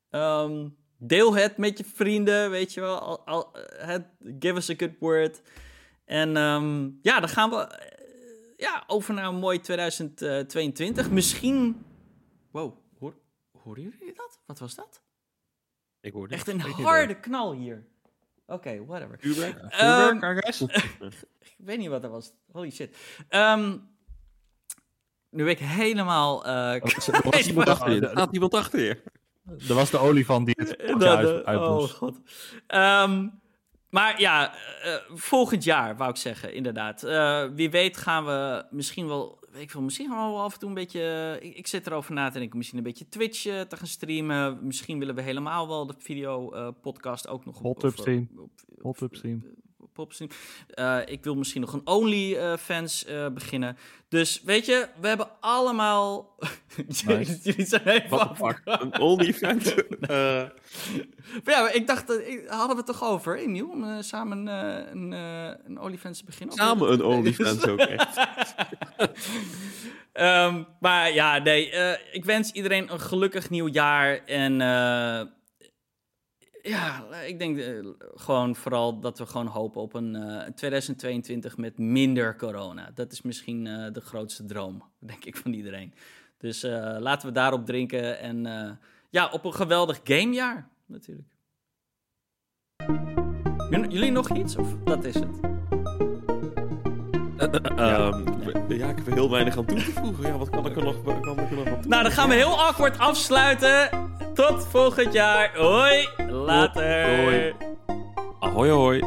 Ehm, 0.10 0.68
deel 0.98 1.36
het 1.36 1.58
met 1.58 1.78
je 1.78 1.84
vrienden, 1.84 2.50
weet 2.50 2.74
je 2.74 2.82
wel. 2.82 3.22
Het, 3.78 4.06
give 4.40 4.56
us 4.56 4.70
a 4.70 4.74
good 4.78 4.98
word. 5.00 5.42
En 6.12 6.38
ehm, 6.38 6.90
ja, 7.02 7.20
dan 7.20 7.30
gaan 7.30 7.50
we 7.50 7.56
eh, 7.56 7.98
ja, 8.58 8.84
over 8.88 9.14
naar 9.14 9.26
een 9.26 9.36
mooi 9.36 9.60
2022. 9.60 11.10
Misschien... 11.10 11.86
Wow, 12.52 12.78
hoor, 13.00 13.14
horen 13.64 13.82
jullie 13.82 14.14
dat? 14.16 14.40
Wat 14.46 14.60
was 14.60 14.76
dat? 14.76 15.02
Ik 16.02 16.14
hoorde 16.14 16.34
Echt 16.34 16.48
een 16.48 16.60
harde 16.60 17.20
knal 17.20 17.54
hier. 17.54 17.88
Oké, 18.46 18.86
whatever. 18.86 19.20
Ehm, 19.20 19.34
Vuurwerk, 19.34 20.38
I 20.38 20.42
guess? 20.42 20.62
ik 21.58 21.66
weet 21.66 21.78
niet 21.78 21.88
wat 21.90 22.02
dat 22.02 22.12
was. 22.12 22.32
Holy 22.52 22.72
shit. 22.72 22.98
Ehm, 23.30 23.70
nu 25.30 25.44
ben 25.44 25.52
ik 25.52 25.60
helemaal... 25.60 26.46
eh, 26.46 26.52
Oh, 26.52 27.14
Er 27.16 27.22
was 27.32 27.48
iemand 27.48 27.68
achter 27.76 27.92
je. 27.94 28.02
Er 28.02 28.10
staat 28.10 28.34
iemand 28.34 28.54
achter 28.54 28.80
je. 28.80 29.02
Er 29.68 29.74
was 29.74 29.90
de 29.90 29.98
olifant 29.98 30.46
die 30.46 30.56
het 30.60 31.00
Dat- 31.00 31.04
uit, 31.18 31.46
dat- 31.46 31.56
oh 31.62 31.80
god. 31.84 32.20
Ehm, 32.68 33.28
Maar 33.92 34.20
ja, 34.20 34.54
eh, 34.84 34.96
volgend 35.14 35.64
jaar 35.64 35.98
wou 35.98 36.10
ik 36.10 36.16
zeggen, 36.16 36.54
inderdaad. 36.54 37.04
Eh, 37.04 37.46
wie 37.54 37.70
weet 37.70 37.98
gaan 37.98 38.26
we 38.26 38.66
misschien 38.72 39.08
wel, 39.08 39.40
weet 39.52 39.62
ik 39.62 39.70
veel, 39.72 39.82
misschien 39.82 40.10
gaan 40.10 40.26
we 40.28 40.32
wel 40.34 40.42
af 40.44 40.54
en 40.54 40.60
toe 40.60 40.70
een 40.70 40.76
beetje. 40.76 41.38
ik, 41.42 41.56
ik 41.56 41.68
zit 41.68 41.88
erover 41.88 42.14
na 42.14 42.30
te 42.30 42.40
denken, 42.40 42.58
misschien 42.58 42.78
een 42.78 42.84
beetje 42.84 43.10
Twitch 43.10 43.46
eh, 43.46 43.62
te 43.62 43.78
gaan 43.78 43.88
streamen. 43.88 44.60
Misschien 44.66 45.00
willen 45.00 45.16
we 45.16 45.22
helemaal 45.22 45.68
wel 45.68 45.86
de 45.86 45.94
video 45.98 46.52
eh, 46.52 46.68
podcast 46.82 47.28
ook 47.28 47.46
nog 47.46 47.60
Hot 47.60 47.76
of, 47.76 47.82
tub 47.82 47.98
stream. 48.00 48.30
op- 48.38 48.40
op- 48.68 48.82
Hot 48.82 48.98
tub 48.98 49.16
stream. 49.16 49.44
Op- 49.92 50.00
op 50.00 50.14
stream. 50.14 50.32
Eh, 50.70 50.98
ik 51.06 51.24
wil 51.24 51.36
misschien 51.36 51.62
nog 51.62 51.74
een 51.74 51.88
OnlyFans 51.88 53.06
eh 53.06 53.28
beginnen. 53.28 53.78
Dus 54.10 54.42
weet 54.46 54.66
je, 54.66 54.88
we 55.02 55.08
hebben 55.08 55.28
allemaal. 55.40 56.36
Nice. 57.06 57.40
Jullie 57.44 57.66
zijn 57.66 57.88
even? 57.88 58.36
Een 58.66 59.00
OnlyFans? 59.00 59.74
Eh, 60.02 60.44
Maar 61.44 61.56
ja, 61.56 61.62
maar 61.62 61.76
ik 61.76 61.88
dacht, 61.88 62.08
dat, 62.08 62.20
ik- 62.20 62.44
hadden 62.48 62.70
we 62.70 62.76
het 62.76 62.86
toch 62.86 63.04
over, 63.04 63.38
Emiel, 63.38 63.70
om 63.70 63.84
eh, 63.84 63.96
samen 64.00 64.48
een, 64.48 65.12
een 65.66 65.80
OnlyFans 65.80 66.18
te 66.20 66.26
beginnen? 66.26 66.56
Samen 66.56 66.92
een 66.92 67.04
OnlyFans 67.04 67.68
ook 67.68 67.80
echt. 67.80 68.18
Ehm, 70.14 70.64
maar 70.80 71.14
ja, 71.14 71.38
nee, 71.38 71.72
ik 72.12 72.26
wens 72.26 72.52
iedereen 72.52 72.92
een 72.92 73.00
gelukkig 73.00 73.50
nieuw 73.50 73.68
jaar. 73.68 74.18
En 74.26 74.62
ja, 76.62 77.06
ik 77.26 77.40
denk 77.40 77.58
eh, 77.58 77.86
gewoon 78.16 78.56
vooral 78.56 79.00
dat 79.00 79.18
we 79.18 79.26
gewoon 79.26 79.48
hopen 79.48 79.82
op 79.82 79.94
een 79.94 80.16
eh, 80.16 80.50
2022 80.54 81.58
met 81.58 81.78
minder 81.78 82.36
corona. 82.36 82.92
Dat 82.94 83.12
is 83.12 83.22
misschien 83.22 83.68
eh, 83.68 83.94
de 83.94 84.02
grootste 84.02 84.46
droom, 84.46 84.84
denk 85.00 85.26
ik, 85.26 85.38
van 85.38 85.54
iedereen. 85.54 85.94
Dus 86.38 86.64
eh, 86.64 86.96
laten 87.00 87.28
we 87.28 87.34
daarop 87.34 87.66
drinken. 87.66 88.20
En 88.20 88.46
eh, 88.46 88.72
ja, 89.10 89.30
op 89.30 89.46
een 89.46 89.54
geweldig 89.54 90.00
gamejaar, 90.04 90.70
natuurlijk. 90.86 91.28
Jullie- 93.90 94.12
nog 94.12 94.30
iets? 94.30 94.56
Of 94.56 94.76
dat 94.84 95.04
is 95.04 95.14
het? 95.14 95.40
Ehm, 97.76 98.24
ja, 98.74 98.90
ik 98.90 98.96
heb 98.96 99.08
er 99.08 99.14
heel 99.14 99.30
weinig 99.30 99.58
aan 99.58 99.66
toe 99.66 99.78
te 99.84 99.92
voegen. 99.92 100.28
Ja, 100.28 100.38
wat 100.38 100.50
kan 100.50 100.66
ik 100.66 100.76
er 100.76 100.84
nog, 100.84 101.02
kan 101.04 101.40
ik 101.40 101.50
er 101.50 101.56
nog 101.56 101.68
aan 101.68 101.82
toe? 101.82 101.90
Nou, 101.90 102.04
dan 102.04 102.12
gaan 102.12 102.30
we 102.30 102.36
heel 102.36 102.60
awkward 102.62 102.98
afsluiten. 102.98 103.90
Tot 104.34 104.68
volgend 104.70 105.14
jaar. 105.14 105.52
Hoi. 105.56 106.08
Later. 106.30 107.06
Hoi. 107.06 107.54
Ahoy, 108.40 108.70
ahoy. 108.70 109.04